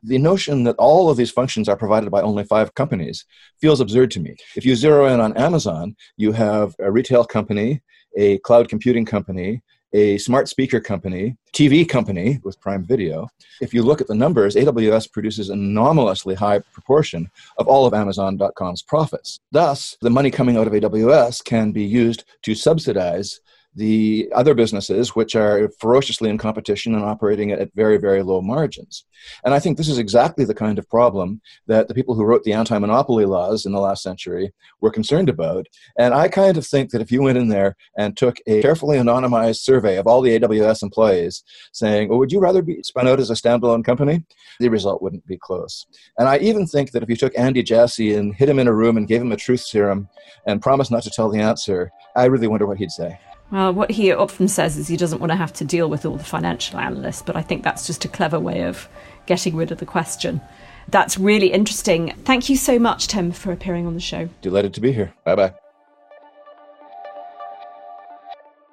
the 0.02 0.16
notion 0.16 0.64
that 0.64 0.76
all 0.78 1.10
of 1.10 1.18
these 1.18 1.30
functions 1.30 1.68
are 1.68 1.76
provided 1.76 2.10
by 2.10 2.22
only 2.22 2.44
five 2.44 2.74
companies 2.74 3.26
feels 3.60 3.80
absurd 3.80 4.10
to 4.12 4.20
me. 4.20 4.36
If 4.56 4.64
you 4.64 4.74
zero 4.74 5.06
in 5.06 5.20
on 5.20 5.36
Amazon, 5.36 5.96
you 6.16 6.32
have 6.32 6.74
a 6.78 6.90
retail 6.90 7.24
company, 7.24 7.82
a 8.16 8.38
cloud 8.38 8.68
computing 8.68 9.04
company, 9.04 9.62
a 9.92 10.18
smart 10.18 10.48
speaker 10.48 10.80
company, 10.80 11.36
TV 11.52 11.88
company 11.88 12.40
with 12.42 12.60
Prime 12.60 12.84
Video. 12.84 13.28
If 13.60 13.72
you 13.72 13.82
look 13.82 14.00
at 14.00 14.08
the 14.08 14.14
numbers, 14.14 14.56
AWS 14.56 15.12
produces 15.12 15.48
an 15.48 15.60
anomalously 15.60 16.34
high 16.34 16.58
proportion 16.58 17.30
of 17.58 17.66
all 17.68 17.86
of 17.86 17.94
Amazon.com's 17.94 18.82
profits. 18.82 19.40
Thus, 19.52 19.96
the 20.00 20.10
money 20.10 20.30
coming 20.30 20.56
out 20.56 20.66
of 20.66 20.72
AWS 20.72 21.44
can 21.44 21.72
be 21.72 21.84
used 21.84 22.24
to 22.42 22.54
subsidize 22.54 23.40
the 23.76 24.28
other 24.34 24.54
businesses 24.54 25.14
which 25.14 25.36
are 25.36 25.70
ferociously 25.78 26.30
in 26.30 26.38
competition 26.38 26.94
and 26.94 27.04
operating 27.04 27.52
at, 27.52 27.68
very, 27.74 27.98
very 27.98 28.22
low 28.22 28.40
margins. 28.40 29.04
And 29.44 29.52
I 29.52 29.58
think 29.58 29.76
this 29.76 29.88
is 29.88 29.98
exactly 29.98 30.46
the 30.46 30.54
kind 30.54 30.78
of 30.78 30.88
problem 30.88 31.42
that 31.66 31.86
the 31.86 31.94
people 31.94 32.14
who 32.14 32.24
wrote 32.24 32.42
the 32.44 32.54
anti 32.54 32.78
monopoly 32.78 33.26
laws 33.26 33.66
in 33.66 33.72
the 33.72 33.80
last 33.80 34.02
century 34.02 34.52
were 34.80 34.90
concerned 34.90 35.28
about. 35.28 35.66
And 35.98 36.14
I 36.14 36.28
kind 36.28 36.56
of 36.56 36.66
think 36.66 36.90
that 36.90 37.02
if 37.02 37.12
you 37.12 37.22
went 37.22 37.36
in 37.36 37.48
there 37.48 37.76
and 37.98 38.16
took 38.16 38.38
a 38.46 38.62
carefully 38.62 38.96
anonymized 38.96 39.58
survey 39.58 39.98
of 39.98 40.06
all 40.06 40.22
the 40.22 40.38
AWS 40.38 40.82
employees 40.82 41.44
saying, 41.72 42.08
well, 42.08 42.18
would 42.18 42.32
you 42.32 42.40
rather 42.40 42.62
be 42.62 42.82
spun 42.82 43.06
out 43.06 43.20
as 43.20 43.30
a 43.30 43.34
standalone 43.34 43.84
company? 43.84 44.24
The 44.58 44.70
result 44.70 45.02
wouldn't 45.02 45.26
be 45.26 45.36
close. 45.36 45.86
And 46.18 46.28
I 46.28 46.38
even 46.38 46.66
think 46.66 46.92
that 46.92 47.02
if 47.02 47.10
you 47.10 47.16
took 47.16 47.38
Andy 47.38 47.62
Jassy 47.62 48.14
and 48.14 48.34
hid 48.34 48.48
him 48.48 48.58
in 48.58 48.68
a 48.68 48.74
room 48.74 48.96
and 48.96 49.06
gave 49.06 49.20
him 49.20 49.32
a 49.32 49.36
truth 49.36 49.60
serum 49.60 50.08
and 50.46 50.62
promised 50.62 50.90
not 50.90 51.02
to 51.02 51.10
tell 51.10 51.28
the 51.28 51.40
answer, 51.40 51.90
I 52.14 52.24
really 52.24 52.48
wonder 52.48 52.66
what 52.66 52.78
he'd 52.78 52.90
say. 52.90 53.18
Well, 53.50 53.72
what 53.72 53.92
he 53.92 54.12
often 54.12 54.48
says 54.48 54.76
is 54.76 54.88
he 54.88 54.96
doesn't 54.96 55.20
want 55.20 55.30
to 55.30 55.36
have 55.36 55.52
to 55.54 55.64
deal 55.64 55.88
with 55.88 56.04
all 56.04 56.16
the 56.16 56.24
financial 56.24 56.78
analysts, 56.78 57.22
but 57.22 57.36
I 57.36 57.42
think 57.42 57.62
that's 57.62 57.86
just 57.86 58.04
a 58.04 58.08
clever 58.08 58.40
way 58.40 58.62
of 58.62 58.88
getting 59.26 59.54
rid 59.54 59.70
of 59.70 59.78
the 59.78 59.86
question. 59.86 60.40
That's 60.88 61.18
really 61.18 61.52
interesting. 61.52 62.14
Thank 62.24 62.48
you 62.48 62.56
so 62.56 62.78
much, 62.78 63.08
Tim, 63.08 63.32
for 63.32 63.52
appearing 63.52 63.86
on 63.86 63.94
the 63.94 64.00
show. 64.00 64.28
Delighted 64.42 64.74
to 64.74 64.80
be 64.80 64.92
here. 64.92 65.14
Bye 65.24 65.34
bye. 65.36 65.54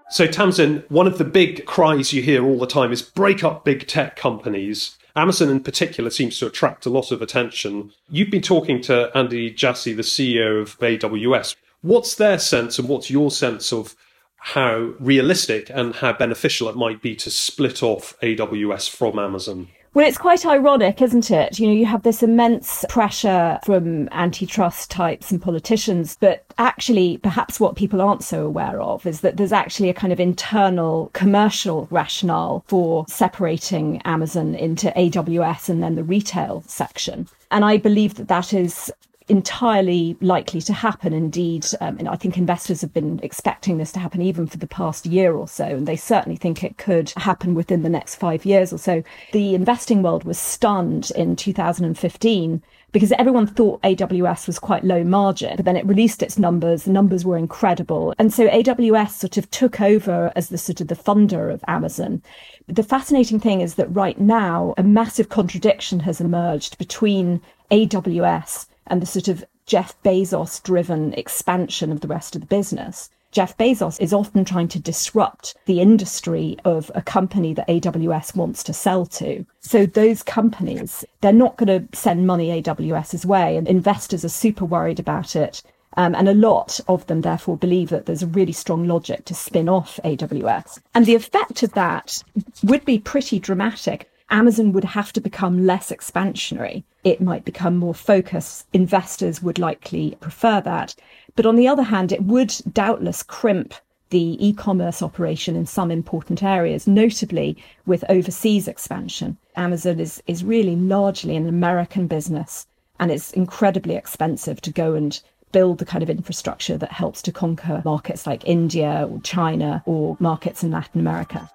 So, 0.09 0.27
Tamzin, 0.27 0.89
one 0.91 1.07
of 1.07 1.17
the 1.17 1.23
big 1.23 1.65
cries 1.65 2.13
you 2.13 2.21
hear 2.21 2.45
all 2.45 2.59
the 2.59 2.67
time 2.67 2.91
is 2.91 3.01
break 3.01 3.43
up 3.43 3.65
big 3.65 3.87
tech 3.87 4.15
companies. 4.15 4.95
Amazon, 5.15 5.49
in 5.49 5.59
particular, 5.59 6.11
seems 6.11 6.37
to 6.39 6.47
attract 6.47 6.85
a 6.85 6.89
lot 6.91 7.11
of 7.11 7.21
attention. 7.21 7.91
You've 8.09 8.29
been 8.29 8.41
talking 8.41 8.79
to 8.83 9.11
Andy 9.15 9.49
Jassy, 9.49 9.93
the 9.93 10.03
CEO 10.03 10.61
of 10.61 10.77
AWS. 10.79 11.55
What's 11.81 12.15
their 12.15 12.37
sense 12.37 12.77
and 12.77 12.87
what's 12.87 13.09
your 13.09 13.31
sense 13.31 13.73
of 13.73 13.95
how 14.43 14.93
realistic 14.99 15.71
and 15.73 15.95
how 15.95 16.11
beneficial 16.11 16.67
it 16.67 16.75
might 16.75 17.01
be 17.01 17.15
to 17.15 17.31
split 17.31 17.81
off 17.81 18.13
AWS 18.21 18.89
from 18.89 19.17
Amazon. 19.17 19.69
Well, 19.93 20.07
it's 20.07 20.17
quite 20.17 20.45
ironic, 20.45 21.01
isn't 21.01 21.29
it? 21.31 21.59
You 21.59 21.67
know, 21.67 21.73
you 21.73 21.85
have 21.85 22.01
this 22.01 22.23
immense 22.23 22.83
pressure 22.89 23.59
from 23.63 24.09
antitrust 24.09 24.89
types 24.89 25.31
and 25.31 25.41
politicians, 25.41 26.17
but 26.19 26.43
actually, 26.57 27.19
perhaps 27.19 27.59
what 27.59 27.75
people 27.75 28.01
aren't 28.01 28.23
so 28.23 28.45
aware 28.45 28.81
of 28.81 29.05
is 29.05 29.21
that 29.21 29.37
there's 29.37 29.51
actually 29.53 29.89
a 29.89 29.93
kind 29.93 30.11
of 30.11 30.19
internal 30.19 31.11
commercial 31.13 31.87
rationale 31.91 32.65
for 32.67 33.05
separating 33.07 34.01
Amazon 34.01 34.55
into 34.55 34.91
AWS 34.97 35.69
and 35.69 35.83
then 35.83 35.93
the 35.95 36.03
retail 36.03 36.63
section. 36.67 37.27
And 37.51 37.63
I 37.63 37.77
believe 37.77 38.15
that 38.15 38.29
that 38.29 38.51
is 38.51 38.91
entirely 39.27 40.17
likely 40.21 40.61
to 40.61 40.73
happen. 40.73 41.13
Indeed, 41.13 41.65
um, 41.81 41.97
and 41.97 42.07
I 42.07 42.15
think 42.15 42.37
investors 42.37 42.81
have 42.81 42.93
been 42.93 43.19
expecting 43.23 43.77
this 43.77 43.91
to 43.93 43.99
happen 43.99 44.21
even 44.21 44.47
for 44.47 44.57
the 44.57 44.67
past 44.67 45.05
year 45.05 45.33
or 45.33 45.47
so, 45.47 45.65
and 45.65 45.87
they 45.87 45.95
certainly 45.95 46.35
think 46.35 46.63
it 46.63 46.77
could 46.77 47.13
happen 47.17 47.55
within 47.55 47.83
the 47.83 47.89
next 47.89 48.15
five 48.15 48.45
years 48.45 48.73
or 48.73 48.77
so. 48.77 49.03
The 49.31 49.55
investing 49.55 50.01
world 50.01 50.23
was 50.23 50.37
stunned 50.37 51.11
in 51.15 51.35
2015 51.35 52.61
because 52.93 53.11
everyone 53.13 53.47
thought 53.47 53.81
AWS 53.81 54.45
was 54.45 54.59
quite 54.59 54.83
low 54.83 55.03
margin, 55.03 55.55
but 55.55 55.65
then 55.65 55.75
it 55.75 55.85
released 55.85 56.21
its 56.21 56.37
numbers. 56.37 56.83
The 56.83 56.91
numbers 56.91 57.25
were 57.25 57.37
incredible. 57.37 58.13
And 58.19 58.31
so 58.31 58.47
AWS 58.47 59.09
sort 59.11 59.37
of 59.37 59.49
took 59.49 59.81
over 59.81 60.31
as 60.35 60.49
the 60.49 60.59
sort 60.59 60.79
of 60.79 60.89
the 60.89 60.95
funder 60.95 61.51
of 61.51 61.63
Amazon. 61.67 62.21
The 62.67 62.83
fascinating 62.83 63.39
thing 63.39 63.61
is 63.61 63.75
that 63.75 63.93
right 63.93 64.19
now, 64.19 64.75
a 64.77 64.83
massive 64.83 65.29
contradiction 65.29 66.01
has 66.01 66.21
emerged 66.21 66.77
between 66.77 67.41
AWS 67.71 68.67
and 68.87 69.01
the 69.01 69.05
sort 69.05 69.27
of 69.27 69.43
Jeff 69.65 69.95
Bezos 70.03 70.61
driven 70.61 71.13
expansion 71.13 71.91
of 71.91 72.01
the 72.01 72.07
rest 72.07 72.35
of 72.35 72.41
the 72.41 72.47
business. 72.47 73.09
Jeff 73.33 73.57
Bezos 73.57 73.99
is 73.99 74.13
often 74.13 74.45
trying 74.45 74.67
to 74.67 74.79
disrupt 74.79 75.55
the 75.65 75.81
industry 75.81 76.55
of 76.65 76.91
a 76.93 77.01
company 77.01 77.51
that 77.55 77.67
AWS 77.67 78.35
wants 78.35 78.61
to 78.63 78.73
sell 78.73 79.07
to. 79.07 79.43
So 79.59 79.87
those 79.87 80.21
companies, 80.21 81.03
they're 81.21 81.33
not 81.33 81.57
going 81.57 81.89
to 81.89 81.97
send 81.97 82.27
money 82.27 82.61
AWS's 82.61 83.25
way 83.25 83.57
and 83.57 83.67
investors 83.67 84.23
are 84.23 84.29
super 84.29 84.65
worried 84.65 84.99
about 84.99 85.35
it. 85.35 85.63
Um, 85.97 86.13
and 86.15 86.29
a 86.29 86.33
lot 86.33 86.79
of 86.87 87.07
them 87.07 87.21
therefore 87.21 87.57
believe 87.57 87.89
that 87.89 88.05
there's 88.05 88.23
a 88.23 88.27
really 88.27 88.51
strong 88.51 88.87
logic 88.87 89.25
to 89.25 89.33
spin 89.33 89.67
off 89.67 89.99
AWS. 90.03 90.79
And 90.93 91.05
the 91.05 91.15
effect 91.15 91.63
of 91.63 91.73
that 91.73 92.23
would 92.63 92.85
be 92.85 92.99
pretty 92.99 93.39
dramatic. 93.39 94.09
Amazon 94.33 94.71
would 94.71 94.83
have 94.83 95.13
to 95.13 95.21
become 95.21 95.67
less 95.67 95.91
expansionary. 95.91 96.83
It 97.03 97.21
might 97.21 97.45
become 97.45 97.77
more 97.77 97.93
focused. 97.93 98.65
Investors 98.73 99.43
would 99.43 99.59
likely 99.59 100.17
prefer 100.19 100.59
that. 100.61 100.95
But 101.35 101.45
on 101.45 101.55
the 101.55 101.67
other 101.67 101.83
hand, 101.83 102.11
it 102.11 102.23
would 102.23 102.51
doubtless 102.73 103.21
crimp 103.21 103.75
the 104.09 104.43
e-commerce 104.43 105.03
operation 105.03 105.55
in 105.55 105.67
some 105.67 105.91
important 105.91 106.41
areas, 106.41 106.87
notably 106.87 107.57
with 107.85 108.03
overseas 108.09 108.67
expansion. 108.67 109.37
Amazon 109.55 109.99
is, 109.99 110.21
is 110.25 110.43
really 110.43 110.75
largely 110.75 111.35
an 111.35 111.47
American 111.47 112.07
business 112.07 112.65
and 112.99 113.11
it's 113.11 113.31
incredibly 113.33 113.95
expensive 113.95 114.59
to 114.61 114.71
go 114.71 114.95
and 114.95 115.21
build 115.51 115.77
the 115.77 115.85
kind 115.85 116.01
of 116.01 116.09
infrastructure 116.09 116.75
that 116.79 116.91
helps 116.91 117.21
to 117.21 117.31
conquer 117.31 117.83
markets 117.85 118.25
like 118.25 118.47
India 118.47 119.07
or 119.11 119.21
China 119.21 119.83
or 119.85 120.17
markets 120.19 120.63
in 120.63 120.71
Latin 120.71 120.99
America. 120.99 121.47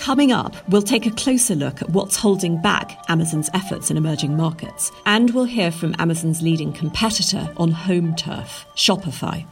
Coming 0.00 0.32
up, 0.32 0.56
we'll 0.70 0.80
take 0.80 1.04
a 1.04 1.10
closer 1.10 1.54
look 1.54 1.82
at 1.82 1.90
what's 1.90 2.16
holding 2.16 2.56
back 2.62 2.98
Amazon's 3.08 3.50
efforts 3.52 3.90
in 3.90 3.98
emerging 3.98 4.34
markets, 4.34 4.90
and 5.04 5.28
we'll 5.34 5.44
hear 5.44 5.70
from 5.70 5.94
Amazon's 5.98 6.40
leading 6.40 6.72
competitor 6.72 7.52
on 7.58 7.70
home 7.70 8.16
turf, 8.16 8.64
Shopify. 8.76 9.46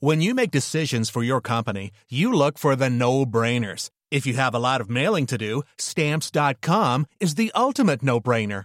When 0.00 0.22
you 0.22 0.34
make 0.34 0.50
decisions 0.50 1.10
for 1.10 1.22
your 1.22 1.42
company, 1.42 1.90
you 2.08 2.32
look 2.32 2.56
for 2.56 2.74
the 2.74 2.88
no 2.88 3.26
brainers. 3.26 3.90
If 4.10 4.26
you 4.26 4.34
have 4.34 4.54
a 4.54 4.58
lot 4.58 4.80
of 4.80 4.88
mailing 4.88 5.26
to 5.26 5.36
do, 5.36 5.62
stamps.com 5.76 7.06
is 7.20 7.34
the 7.34 7.52
ultimate 7.54 8.02
no 8.02 8.20
brainer. 8.20 8.64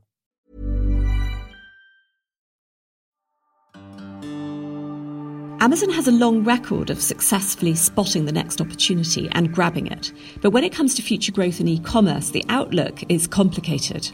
Amazon 5.61 5.91
has 5.91 6.07
a 6.07 6.11
long 6.11 6.43
record 6.43 6.89
of 6.89 6.99
successfully 6.99 7.75
spotting 7.75 8.25
the 8.25 8.31
next 8.31 8.59
opportunity 8.59 9.29
and 9.33 9.53
grabbing 9.53 9.85
it. 9.85 10.11
But 10.41 10.49
when 10.49 10.63
it 10.63 10.73
comes 10.73 10.95
to 10.95 11.03
future 11.03 11.31
growth 11.31 11.59
in 11.59 11.67
e 11.67 11.77
commerce, 11.77 12.31
the 12.31 12.43
outlook 12.49 13.03
is 13.09 13.27
complicated. 13.27 14.09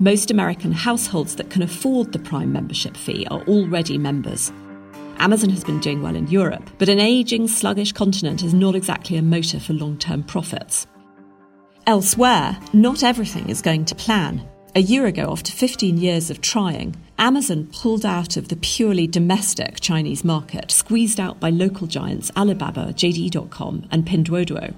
Most 0.00 0.32
American 0.32 0.72
households 0.72 1.36
that 1.36 1.50
can 1.50 1.62
afford 1.62 2.10
the 2.10 2.18
Prime 2.18 2.52
membership 2.52 2.96
fee 2.96 3.28
are 3.30 3.42
already 3.42 3.96
members. 3.96 4.50
Amazon 5.18 5.50
has 5.50 5.62
been 5.62 5.78
doing 5.78 6.02
well 6.02 6.16
in 6.16 6.26
Europe, 6.26 6.68
but 6.78 6.88
an 6.88 6.98
aging, 6.98 7.46
sluggish 7.46 7.92
continent 7.92 8.42
is 8.42 8.52
not 8.52 8.74
exactly 8.74 9.16
a 9.18 9.22
motor 9.22 9.60
for 9.60 9.74
long 9.74 9.98
term 9.98 10.24
profits. 10.24 10.88
Elsewhere, 11.86 12.58
not 12.72 13.04
everything 13.04 13.48
is 13.48 13.62
going 13.62 13.84
to 13.84 13.94
plan. 13.94 14.44
A 14.74 14.80
year 14.80 15.06
ago, 15.06 15.30
after 15.30 15.52
15 15.52 15.96
years 15.96 16.28
of 16.28 16.40
trying, 16.40 16.96
Amazon 17.18 17.68
pulled 17.72 18.06
out 18.06 18.36
of 18.36 18.46
the 18.46 18.56
purely 18.56 19.08
domestic 19.08 19.80
Chinese 19.80 20.24
market, 20.24 20.70
squeezed 20.70 21.18
out 21.18 21.40
by 21.40 21.50
local 21.50 21.88
giants 21.88 22.30
Alibaba, 22.36 22.92
JD.com, 22.92 23.88
and 23.90 24.06
Pinduoduo. 24.06 24.72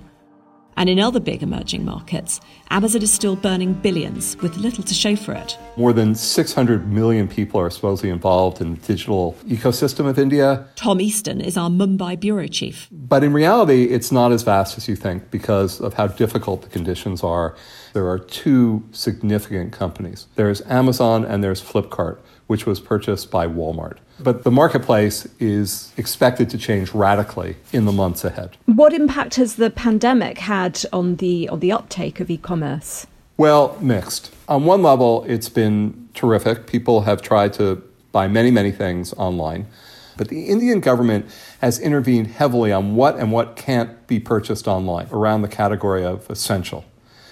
And 0.77 0.89
in 0.89 0.99
other 0.99 1.21
big 1.21 1.43
emerging 1.43 1.85
markets, 1.85 2.41
Amazon 2.71 3.03
is 3.03 3.13
still 3.13 3.37
burning 3.37 3.75
billions 3.75 4.37
with 4.39 4.57
little 4.57 4.83
to 4.85 4.95
show 4.95 5.17
for 5.17 5.33
it. 5.33 5.59
More 5.77 5.93
than 5.93 6.15
600 6.15 6.89
million 6.89 7.29
people 7.29 7.61
are 7.61 7.71
supposedly 7.71 8.11
involved 8.11 8.61
in 8.61 8.75
the 8.75 8.81
digital 8.81 9.37
ecosystem 9.47 10.09
of 10.09 10.19
India. 10.19 10.67
Tom 10.77 11.01
Easton 11.01 11.41
is 11.41 11.57
our 11.57 11.69
Mumbai 11.69 12.19
bureau 12.19 12.47
chief. 12.47 12.89
But 12.91 13.25
in 13.25 13.33
reality, 13.33 13.85
it's 13.85 14.11
not 14.11 14.33
as 14.33 14.43
vast 14.43 14.79
as 14.79 14.89
you 14.89 14.97
think 14.97 15.31
because 15.31 15.81
of 15.81 15.95
how 15.95 16.07
difficult 16.07 16.63
the 16.63 16.69
conditions 16.69 17.23
are. 17.23 17.55
There 17.93 18.09
are 18.09 18.19
two 18.19 18.85
significant 18.93 19.73
companies 19.73 20.27
there's 20.37 20.63
Amazon 20.63 21.25
and 21.25 21.43
there's 21.43 21.61
Flipkart, 21.61 22.19
which 22.47 22.67
was 22.67 22.81
purchased 22.81 23.31
by 23.31 23.47
Walmart. 23.47 23.99
But 24.23 24.45
the 24.45 24.51
marketplace 24.51 25.27
is 25.39 25.93
expected 25.97 26.51
to 26.51 26.59
change 26.59 26.93
radically 26.93 27.57
in 27.73 27.85
the 27.87 27.93
months 27.93 28.25
ahead. 28.25 28.57
What 28.67 28.93
impact 28.93 29.37
has 29.37 29.57
the 29.57 29.71
pandemic 29.71 30.39
had 30.39 30.83
on 30.93 31.17
the 31.17 31.49
on 31.49 31.61
the 31.61 31.73
uptake 31.73 32.21
of 32.21 32.31
e-commerce? 32.31 33.07
Well, 33.37 33.79
mixed. 33.81 34.35
On 34.49 34.65
one 34.67 34.83
level, 34.83 35.25
it's 35.27 35.49
been 35.49 36.09
terrific. 36.15 36.67
People 36.67 37.03
have 37.03 37.23
tried 37.23 37.55
to 37.55 37.83
buy 38.13 38.29
many, 38.29 38.51
many 38.51 38.71
things 38.71 39.15
online. 39.15 39.67
But 40.19 40.29
the 40.29 40.47
Indian 40.49 40.81
government 40.81 41.25
has 41.63 41.79
intervened 41.79 42.27
heavily 42.27 42.73
on 42.73 42.95
what 42.95 43.17
and 43.19 43.33
what 43.33 43.57
can't 43.57 44.07
be 44.07 44.21
purchased 44.21 44.69
online 44.69 45.09
around 45.11 45.41
the 45.41 45.49
category 45.49 46.05
of 46.05 46.29
essential. 46.29 46.85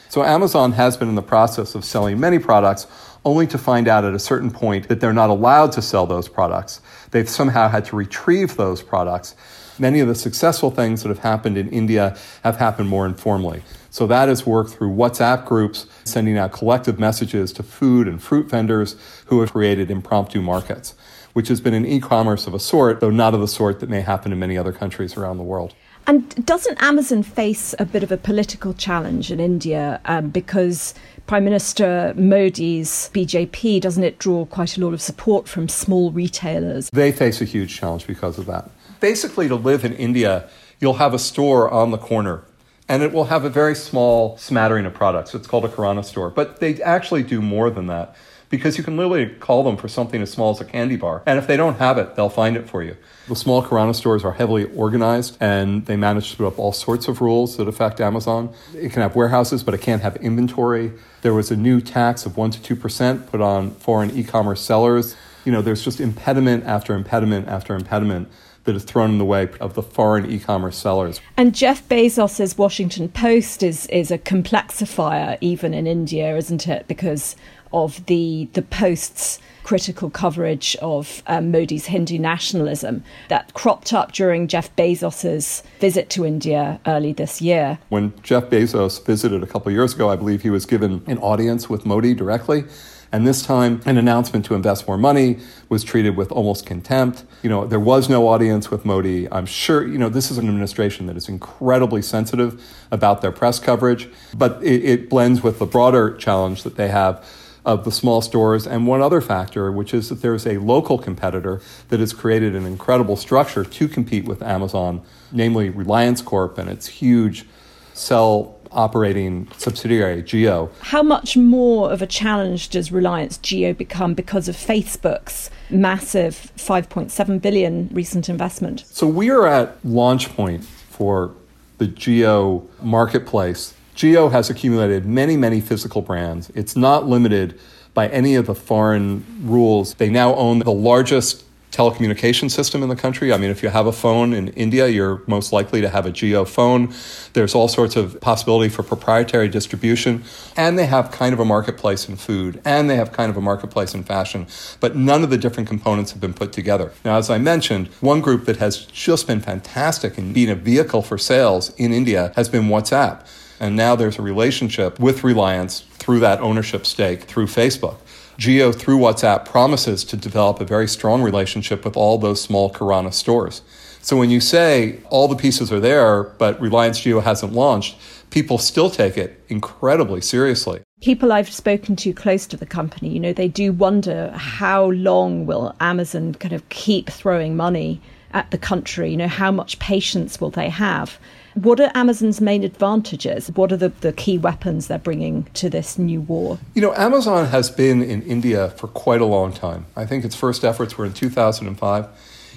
So 0.08 0.22
Amazon 0.24 0.72
has 0.72 0.96
been 0.96 1.10
in 1.10 1.14
the 1.14 1.22
process 1.22 1.74
of 1.74 1.84
selling 1.84 2.18
many 2.18 2.38
products 2.38 2.86
only 3.24 3.46
to 3.48 3.58
find 3.58 3.88
out 3.88 4.04
at 4.04 4.14
a 4.14 4.18
certain 4.18 4.50
point 4.50 4.88
that 4.88 5.00
they're 5.00 5.12
not 5.12 5.30
allowed 5.30 5.72
to 5.72 5.82
sell 5.82 6.06
those 6.06 6.28
products. 6.28 6.80
They've 7.10 7.28
somehow 7.28 7.68
had 7.68 7.84
to 7.86 7.96
retrieve 7.96 8.56
those 8.56 8.82
products. 8.82 9.34
Many 9.78 10.00
of 10.00 10.08
the 10.08 10.14
successful 10.14 10.70
things 10.70 11.02
that 11.02 11.08
have 11.08 11.20
happened 11.20 11.56
in 11.56 11.68
India 11.68 12.16
have 12.42 12.56
happened 12.56 12.88
more 12.88 13.06
informally. 13.06 13.62
So 13.90 14.06
that 14.08 14.28
is 14.28 14.46
worked 14.46 14.70
through 14.70 14.90
WhatsApp 14.90 15.46
groups, 15.46 15.86
sending 16.04 16.36
out 16.36 16.52
collective 16.52 16.98
messages 16.98 17.52
to 17.54 17.62
food 17.62 18.08
and 18.08 18.22
fruit 18.22 18.50
vendors 18.50 18.96
who 19.26 19.40
have 19.40 19.52
created 19.52 19.90
impromptu 19.90 20.42
markets, 20.42 20.94
which 21.32 21.48
has 21.48 21.60
been 21.60 21.74
an 21.74 21.86
e 21.86 22.00
commerce 22.00 22.46
of 22.46 22.54
a 22.54 22.60
sort, 22.60 23.00
though 23.00 23.10
not 23.10 23.34
of 23.34 23.40
the 23.40 23.48
sort 23.48 23.80
that 23.80 23.88
may 23.88 24.00
happen 24.00 24.32
in 24.32 24.38
many 24.38 24.58
other 24.58 24.72
countries 24.72 25.16
around 25.16 25.36
the 25.36 25.42
world. 25.42 25.74
And 26.08 26.46
doesn't 26.46 26.82
Amazon 26.82 27.22
face 27.22 27.74
a 27.78 27.84
bit 27.84 28.02
of 28.02 28.10
a 28.10 28.16
political 28.16 28.72
challenge 28.72 29.30
in 29.30 29.40
India 29.40 30.00
um, 30.06 30.30
because 30.30 30.94
Prime 31.26 31.44
Minister 31.44 32.14
Modi's 32.16 33.10
BJP 33.12 33.82
doesn't 33.82 34.02
it 34.02 34.18
draw 34.18 34.46
quite 34.46 34.78
a 34.78 34.80
lot 34.80 34.94
of 34.94 35.02
support 35.02 35.46
from 35.46 35.68
small 35.68 36.10
retailers? 36.10 36.88
They 36.94 37.12
face 37.12 37.42
a 37.42 37.44
huge 37.44 37.76
challenge 37.76 38.06
because 38.06 38.38
of 38.38 38.46
that. 38.46 38.70
Basically, 39.00 39.48
to 39.48 39.54
live 39.54 39.84
in 39.84 39.92
India, 39.92 40.48
you'll 40.80 40.94
have 40.94 41.12
a 41.12 41.18
store 41.18 41.70
on 41.70 41.90
the 41.90 41.98
corner 41.98 42.42
and 42.88 43.02
it 43.02 43.12
will 43.12 43.24
have 43.24 43.44
a 43.44 43.50
very 43.50 43.74
small 43.74 44.38
smattering 44.38 44.86
of 44.86 44.94
products. 44.94 45.34
It's 45.34 45.46
called 45.46 45.66
a 45.66 45.68
Kirana 45.68 46.02
store, 46.02 46.30
but 46.30 46.60
they 46.60 46.80
actually 46.80 47.22
do 47.22 47.42
more 47.42 47.68
than 47.68 47.86
that 47.88 48.16
because 48.50 48.78
you 48.78 48.84
can 48.84 48.96
literally 48.96 49.26
call 49.26 49.62
them 49.62 49.76
for 49.76 49.88
something 49.88 50.22
as 50.22 50.30
small 50.30 50.50
as 50.50 50.60
a 50.60 50.64
candy 50.64 50.96
bar. 50.96 51.22
And 51.26 51.38
if 51.38 51.46
they 51.46 51.56
don't 51.56 51.76
have 51.76 51.98
it, 51.98 52.14
they'll 52.14 52.28
find 52.28 52.56
it 52.56 52.68
for 52.68 52.82
you. 52.82 52.96
The 53.28 53.36
small 53.36 53.62
Kirana 53.62 53.94
stores 53.94 54.24
are 54.24 54.32
heavily 54.32 54.64
organized 54.74 55.36
and 55.40 55.84
they 55.86 55.96
manage 55.96 56.30
to 56.30 56.36
put 56.36 56.46
up 56.46 56.58
all 56.58 56.72
sorts 56.72 57.08
of 57.08 57.20
rules 57.20 57.56
that 57.58 57.68
affect 57.68 58.00
Amazon. 58.00 58.52
It 58.74 58.92
can 58.92 59.02
have 59.02 59.14
warehouses, 59.14 59.62
but 59.62 59.74
it 59.74 59.82
can't 59.82 60.02
have 60.02 60.16
inventory. 60.16 60.92
There 61.22 61.34
was 61.34 61.50
a 61.50 61.56
new 61.56 61.80
tax 61.80 62.24
of 62.24 62.32
1% 62.32 62.62
to 62.62 62.76
2% 62.76 63.26
put 63.26 63.40
on 63.40 63.72
foreign 63.72 64.16
e 64.16 64.24
commerce 64.24 64.60
sellers. 64.60 65.14
You 65.44 65.52
know, 65.52 65.62
there's 65.62 65.84
just 65.84 66.00
impediment 66.00 66.64
after 66.64 66.94
impediment 66.94 67.48
after 67.48 67.74
impediment 67.74 68.28
that 68.68 68.76
is 68.76 68.84
thrown 68.84 69.12
in 69.12 69.18
the 69.18 69.24
way 69.24 69.48
of 69.60 69.72
the 69.72 69.82
foreign 69.82 70.30
e-commerce 70.30 70.76
sellers. 70.76 71.22
And 71.38 71.54
Jeff 71.54 71.88
Bezos's 71.88 72.58
Washington 72.58 73.08
Post 73.08 73.62
is 73.62 73.86
is 73.86 74.10
a 74.10 74.18
complexifier 74.18 75.38
even 75.40 75.72
in 75.72 75.86
India, 75.86 76.36
isn't 76.36 76.68
it? 76.68 76.86
Because 76.86 77.34
of 77.72 78.04
the 78.06 78.48
the 78.52 78.62
Post's 78.62 79.38
critical 79.68 80.08
coverage 80.08 80.76
of 80.80 81.22
um, 81.26 81.50
Modi's 81.50 81.84
Hindu 81.84 82.18
nationalism 82.18 83.04
that 83.28 83.52
cropped 83.52 83.92
up 83.92 84.12
during 84.12 84.48
Jeff 84.48 84.74
Bezos's 84.76 85.62
visit 85.78 86.08
to 86.08 86.24
India 86.24 86.80
early 86.86 87.12
this 87.12 87.42
year. 87.42 87.78
When 87.90 88.14
Jeff 88.22 88.44
Bezos 88.44 89.04
visited 89.04 89.42
a 89.42 89.46
couple 89.46 89.70
years 89.70 89.94
ago, 89.94 90.08
I 90.08 90.16
believe 90.16 90.40
he 90.40 90.48
was 90.48 90.64
given 90.64 91.02
an 91.06 91.18
audience 91.18 91.68
with 91.68 91.84
Modi 91.84 92.14
directly. 92.14 92.64
And 93.12 93.26
this 93.26 93.42
time, 93.42 93.82
an 93.84 93.98
announcement 93.98 94.46
to 94.46 94.54
invest 94.54 94.86
more 94.86 94.96
money 94.96 95.38
was 95.68 95.84
treated 95.84 96.16
with 96.16 96.32
almost 96.32 96.64
contempt. 96.64 97.24
You 97.42 97.50
know, 97.50 97.66
there 97.66 97.80
was 97.80 98.08
no 98.08 98.28
audience 98.28 98.70
with 98.70 98.86
Modi. 98.86 99.30
I'm 99.30 99.46
sure, 99.46 99.86
you 99.86 99.98
know, 99.98 100.08
this 100.08 100.30
is 100.30 100.38
an 100.38 100.46
administration 100.46 101.06
that 101.06 101.16
is 101.16 101.28
incredibly 101.28 102.00
sensitive 102.00 102.62
about 102.90 103.20
their 103.20 103.32
press 103.32 103.58
coverage, 103.58 104.08
but 104.34 104.62
it, 104.62 104.84
it 104.84 105.10
blends 105.10 105.42
with 105.42 105.58
the 105.58 105.66
broader 105.66 106.16
challenge 106.16 106.62
that 106.62 106.76
they 106.76 106.88
have 106.88 107.22
of 107.68 107.84
the 107.84 107.92
small 107.92 108.22
stores, 108.22 108.66
and 108.66 108.86
one 108.86 109.02
other 109.02 109.20
factor, 109.20 109.70
which 109.70 109.92
is 109.92 110.08
that 110.08 110.22
there's 110.22 110.46
a 110.46 110.56
local 110.56 110.96
competitor 110.96 111.60
that 111.90 112.00
has 112.00 112.14
created 112.14 112.56
an 112.56 112.64
incredible 112.64 113.14
structure 113.14 113.62
to 113.62 113.86
compete 113.86 114.24
with 114.24 114.40
Amazon, 114.42 115.02
namely 115.32 115.68
Reliance 115.68 116.22
Corp 116.22 116.56
and 116.56 116.70
its 116.70 116.86
huge 116.86 117.44
cell 117.92 118.58
operating 118.72 119.48
subsidiary, 119.58 120.22
Jio. 120.22 120.70
How 120.80 121.02
much 121.02 121.36
more 121.36 121.92
of 121.92 122.00
a 122.00 122.06
challenge 122.06 122.70
does 122.70 122.90
Reliance 122.90 123.36
Jio 123.36 123.76
become 123.76 124.14
because 124.14 124.48
of 124.48 124.56
Facebook's 124.56 125.50
massive 125.68 126.50
5.7 126.56 127.42
billion 127.42 127.90
recent 127.92 128.30
investment? 128.30 128.84
So 128.86 129.06
we 129.06 129.28
are 129.28 129.46
at 129.46 129.76
launch 129.84 130.34
point 130.34 130.64
for 130.64 131.34
the 131.76 131.86
Jio 131.86 132.66
marketplace 132.80 133.74
Jio 133.98 134.30
has 134.30 134.48
accumulated 134.48 135.06
many, 135.06 135.36
many 135.36 135.60
physical 135.60 136.02
brands. 136.02 136.52
It's 136.54 136.76
not 136.76 137.08
limited 137.08 137.58
by 137.94 138.06
any 138.10 138.36
of 138.36 138.46
the 138.46 138.54
foreign 138.54 139.26
rules. 139.42 139.94
They 139.94 140.08
now 140.08 140.36
own 140.36 140.60
the 140.60 140.70
largest 140.70 141.44
telecommunication 141.72 142.48
system 142.48 142.84
in 142.84 142.90
the 142.90 142.94
country. 142.94 143.32
I 143.32 143.38
mean, 143.38 143.50
if 143.50 143.60
you 143.60 143.70
have 143.70 143.88
a 143.88 143.92
phone 143.92 144.32
in 144.32 144.48
India, 144.50 144.86
you're 144.86 145.24
most 145.26 145.52
likely 145.52 145.80
to 145.80 145.88
have 145.88 146.06
a 146.06 146.12
Jio 146.12 146.46
phone. 146.46 146.94
There's 147.32 147.56
all 147.56 147.66
sorts 147.66 147.96
of 147.96 148.20
possibility 148.20 148.68
for 148.68 148.84
proprietary 148.84 149.48
distribution. 149.48 150.22
And 150.56 150.78
they 150.78 150.86
have 150.86 151.10
kind 151.10 151.32
of 151.32 151.40
a 151.40 151.44
marketplace 151.44 152.08
in 152.08 152.14
food, 152.14 152.62
and 152.64 152.88
they 152.88 152.94
have 152.94 153.10
kind 153.10 153.30
of 153.30 153.36
a 153.36 153.40
marketplace 153.40 153.94
in 153.94 154.04
fashion. 154.04 154.46
But 154.78 154.94
none 154.94 155.24
of 155.24 155.30
the 155.30 155.38
different 155.38 155.68
components 155.68 156.12
have 156.12 156.20
been 156.20 156.34
put 156.34 156.52
together. 156.52 156.92
Now, 157.04 157.16
as 157.18 157.30
I 157.30 157.38
mentioned, 157.38 157.88
one 158.00 158.20
group 158.20 158.44
that 158.44 158.58
has 158.58 158.86
just 158.86 159.26
been 159.26 159.40
fantastic 159.40 160.16
in 160.18 160.32
being 160.32 160.50
a 160.50 160.54
vehicle 160.54 161.02
for 161.02 161.18
sales 161.18 161.74
in 161.74 161.92
India 161.92 162.32
has 162.36 162.48
been 162.48 162.68
WhatsApp. 162.68 163.26
And 163.60 163.76
now 163.76 163.96
there's 163.96 164.18
a 164.18 164.22
relationship 164.22 165.00
with 165.00 165.24
Reliance 165.24 165.80
through 165.80 166.20
that 166.20 166.40
ownership 166.40 166.86
stake 166.86 167.22
through 167.22 167.46
Facebook. 167.46 167.96
Jio, 168.38 168.72
through 168.72 168.98
WhatsApp, 168.98 169.44
promises 169.44 170.04
to 170.04 170.16
develop 170.16 170.60
a 170.60 170.64
very 170.64 170.86
strong 170.86 171.22
relationship 171.22 171.84
with 171.84 171.96
all 171.96 172.18
those 172.18 172.40
small 172.40 172.70
Kirana 172.70 173.12
stores. 173.12 173.62
So 174.00 174.16
when 174.16 174.30
you 174.30 174.40
say 174.40 175.00
all 175.10 175.26
the 175.26 175.34
pieces 175.34 175.72
are 175.72 175.80
there, 175.80 176.22
but 176.22 176.60
Reliance 176.60 177.00
Jio 177.00 177.20
hasn't 177.22 177.52
launched, 177.52 177.96
people 178.30 178.56
still 178.58 178.90
take 178.90 179.18
it 179.18 179.42
incredibly 179.48 180.20
seriously. 180.20 180.82
People 181.00 181.32
I've 181.32 181.52
spoken 181.52 181.96
to 181.96 182.12
close 182.12 182.46
to 182.46 182.56
the 182.56 182.66
company, 182.66 183.08
you 183.08 183.20
know, 183.20 183.32
they 183.32 183.48
do 183.48 183.72
wonder 183.72 184.30
how 184.36 184.86
long 184.90 185.46
will 185.46 185.74
Amazon 185.80 186.34
kind 186.34 186.54
of 186.54 186.68
keep 186.68 187.10
throwing 187.10 187.56
money 187.56 188.00
at 188.32 188.50
the 188.50 188.58
country? 188.58 189.10
You 189.10 189.16
know, 189.16 189.28
how 189.28 189.50
much 189.50 189.78
patience 189.78 190.40
will 190.40 190.50
they 190.50 190.68
have? 190.68 191.18
What 191.62 191.80
are 191.80 191.90
Amazon's 191.92 192.40
main 192.40 192.62
advantages? 192.62 193.48
What 193.48 193.72
are 193.72 193.76
the, 193.76 193.88
the 193.88 194.12
key 194.12 194.38
weapons 194.38 194.86
they're 194.86 194.96
bringing 194.96 195.42
to 195.54 195.68
this 195.68 195.98
new 195.98 196.20
war? 196.20 196.56
You 196.74 196.82
know, 196.82 196.94
Amazon 196.94 197.46
has 197.46 197.68
been 197.68 198.00
in 198.00 198.22
India 198.22 198.70
for 198.70 198.86
quite 198.86 199.20
a 199.20 199.24
long 199.24 199.52
time. 199.52 199.86
I 199.96 200.06
think 200.06 200.24
its 200.24 200.36
first 200.36 200.64
efforts 200.64 200.96
were 200.96 201.04
in 201.04 201.12
2005. 201.12 202.08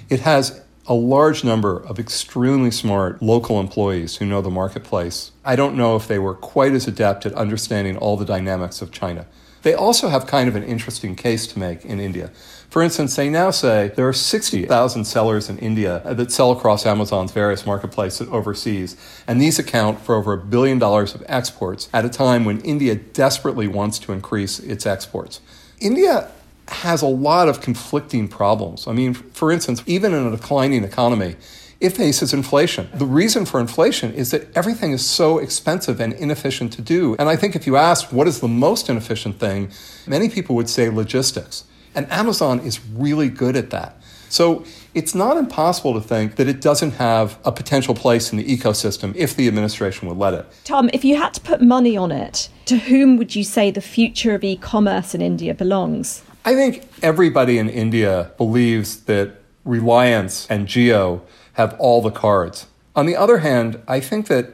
It 0.10 0.20
has 0.20 0.62
a 0.86 0.94
large 0.94 1.44
number 1.44 1.80
of 1.80 1.98
extremely 1.98 2.70
smart 2.70 3.24
local 3.24 3.60
employees 3.60 4.18
who 4.18 4.26
know 4.28 4.40
the 4.40 4.52
marketplace. 4.52 5.32
I 5.44 5.56
don't 5.56 5.76
know 5.76 5.96
if 5.96 6.08
they 6.08 6.20
were 6.20 6.36
quite 6.36 6.74
as 6.74 6.88
adept 6.88 7.26
at 7.26 7.34
understanding 7.34 7.98
all 7.98 8.18
the 8.18 8.26
dynamics 8.26 8.84
of 8.84 8.92
China. 8.92 9.26
They 9.64 9.74
also 9.74 10.10
have 10.10 10.28
kind 10.28 10.48
of 10.48 10.56
an 10.56 10.64
interesting 10.64 11.16
case 11.16 11.48
to 11.48 11.60
make 11.60 11.86
in 11.86 12.00
India. 12.00 12.30
For 12.72 12.82
instance, 12.82 13.18
they 13.18 13.30
now 13.30 13.52
say 13.52 13.92
there 13.98 14.08
are 14.08 14.14
60,000 14.14 15.04
sellers 15.04 15.50
in 15.50 15.58
India 15.58 16.02
that 16.06 16.32
sell 16.32 16.54
across 16.54 16.86
Amazon's 16.86 17.34
various 17.34 17.66
marketplaces 17.66 18.30
overseas, 18.30 18.96
and 19.28 19.42
these 19.42 19.60
account 19.60 20.00
for 20.00 20.16
over 20.16 20.32
a 20.32 20.38
billion 20.38 20.80
dollars 20.80 21.14
of 21.14 21.22
exports 21.28 21.90
at 21.94 22.06
a 22.06 22.10
time 22.10 22.46
when 22.46 22.62
India 22.62 22.96
desperately 22.96 23.68
wants 23.68 24.00
to 24.00 24.14
increase 24.14 24.58
its 24.60 24.86
exports. 24.86 25.42
India 25.82 26.32
has 26.70 27.02
a 27.02 27.08
lot 27.08 27.50
of 27.50 27.60
conflicting 27.60 28.30
problems. 28.30 28.88
I 28.88 28.94
mean, 28.94 29.16
for 29.16 29.52
instance, 29.52 29.84
even 29.86 30.14
in 30.14 30.26
a 30.26 30.32
declining 30.32 30.86
economy, 30.86 31.36
it 31.82 31.90
faces 31.90 32.32
inflation. 32.32 32.88
The 32.94 33.06
reason 33.06 33.46
for 33.46 33.60
inflation 33.60 34.14
is 34.14 34.32
that 34.32 34.48
everything 34.56 34.94
is 34.94 35.06
so 35.06 35.40
expensive 35.40 36.00
and 36.00 36.14
inefficient 36.14 36.72
to 36.74 36.82
do. 36.82 37.18
And 37.20 37.28
I 37.28 37.36
think 37.36 37.54
if 37.54 37.68
you 37.68 37.76
ask 37.76 38.14
what 38.14 38.30
is 38.30 38.40
the 38.40 38.48
most 38.48 38.88
inefficient 38.88 39.42
thing, 39.42 39.72
many 40.08 40.30
people 40.30 40.56
would 40.56 40.70
say 40.70 40.90
logistics. 40.90 41.66
And 41.96 42.12
Amazon 42.12 42.60
is 42.60 42.80
really 42.94 43.30
good 43.30 43.56
at 43.56 43.70
that. 43.72 44.02
So 44.30 44.64
it's 44.94 45.14
not 45.14 45.36
impossible 45.36 45.94
to 45.94 46.00
think 46.00 46.38
that 46.38 46.48
it 46.48 46.62
doesn't 46.62 46.92
have 46.92 47.38
a 47.44 47.52
potential 47.52 47.94
place 47.94 48.32
in 48.32 48.38
the 48.38 48.46
ecosystem 48.46 49.14
if 49.16 49.36
the 49.36 49.48
administration 49.48 50.08
would 50.08 50.18
let 50.18 50.34
it. 50.34 50.46
Tom, 50.64 50.90
if 50.94 51.04
you 51.04 51.18
had 51.18 51.34
to 51.34 51.42
put 51.42 51.62
money 51.62 51.98
on 51.98 52.14
it, 52.14 52.50
to 52.66 52.78
whom 52.78 53.18
would 53.18 53.36
you 53.36 53.44
say 53.44 53.72
the 53.72 53.82
future 53.82 54.34
of 54.34 54.44
e 54.44 54.56
commerce 54.56 55.14
in 55.14 55.22
India 55.22 55.54
belongs? 55.54 56.24
I 56.46 56.56
think 56.56 56.88
everybody 57.04 57.58
in 57.58 57.68
India 57.68 58.32
believes 58.38 59.02
that 59.02 59.36
Reliance 59.66 60.48
and 60.50 60.66
Jio 60.66 61.22
have 61.54 61.76
all 61.78 62.02
the 62.02 62.10
cards. 62.10 62.68
On 62.96 63.06
the 63.06 63.18
other 63.18 63.40
hand, 63.40 63.82
I 63.88 64.00
think 64.00 64.28
that 64.28 64.54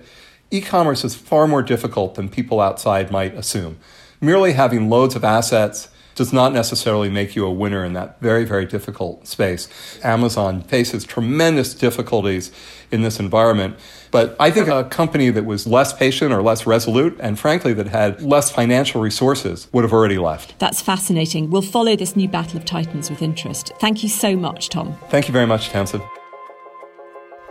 e 0.49 0.59
commerce 0.59 1.05
is 1.05 1.13
far 1.13 1.47
more 1.47 1.61
difficult 1.61 2.15
than 2.15 2.29
people 2.29 2.59
outside 2.59 3.11
might 3.11 3.35
assume. 3.35 3.77
Merely 4.19 4.53
having 4.53 4.89
loads 4.89 5.15
of 5.15 5.23
assets 5.23 5.89
does 6.17 6.33
not 6.33 6.51
necessarily 6.51 7.09
make 7.09 7.35
you 7.35 7.45
a 7.45 7.51
winner 7.51 7.85
in 7.85 7.93
that 7.93 8.19
very, 8.19 8.43
very 8.43 8.65
difficult 8.65 9.27
space. 9.27 9.69
Amazon 10.03 10.61
faces 10.63 11.05
tremendous 11.05 11.73
difficulties 11.73 12.51
in 12.91 13.03
this 13.03 13.19
environment. 13.19 13.77
But 14.09 14.35
I 14.39 14.49
think 14.49 14.67
a 14.67 14.83
company 14.85 15.29
that 15.29 15.45
was 15.45 15.67
less 15.67 15.93
patient 15.93 16.33
or 16.33 16.41
less 16.41 16.65
resolute, 16.65 17.17
and 17.19 17.37
frankly, 17.37 17.73
that 17.73 17.87
had 17.87 18.21
less 18.21 18.49
financial 18.49 18.99
resources, 18.99 19.67
would 19.71 19.83
have 19.83 19.93
already 19.93 20.17
left. 20.17 20.57
That's 20.59 20.81
fascinating. 20.81 21.51
We'll 21.51 21.61
follow 21.61 21.95
this 21.95 22.15
new 22.15 22.27
battle 22.27 22.57
of 22.57 22.65
titans 22.65 23.09
with 23.09 23.21
interest. 23.21 23.71
Thank 23.79 24.01
you 24.01 24.09
so 24.09 24.35
much, 24.35 24.69
Tom. 24.69 24.97
Thank 25.09 25.27
you 25.27 25.33
very 25.33 25.45
much, 25.45 25.69
Tamzin. 25.69 26.16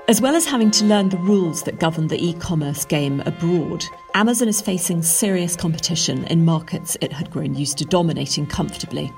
As 0.09 0.21
well 0.21 0.37
as 0.37 0.47
having 0.47 0.71
to 0.71 0.85
learn 0.85 1.09
the 1.09 1.17
rules 1.17 1.65
that 1.65 1.81
govern 1.81 2.07
the 2.07 2.25
e 2.25 2.33
commerce 2.35 2.85
game 2.85 3.21
abroad, 3.27 3.85
Amazon 4.15 4.47
is 4.47 4.61
facing 4.61 5.03
serious 5.03 5.57
competition 5.57 6.23
in 6.27 6.45
markets 6.45 6.97
it 7.01 7.13
had 7.13 7.29
grown 7.29 7.57
used 7.57 7.79
to 7.79 7.85
dominating 7.85 8.47
comfortably. 8.47 9.13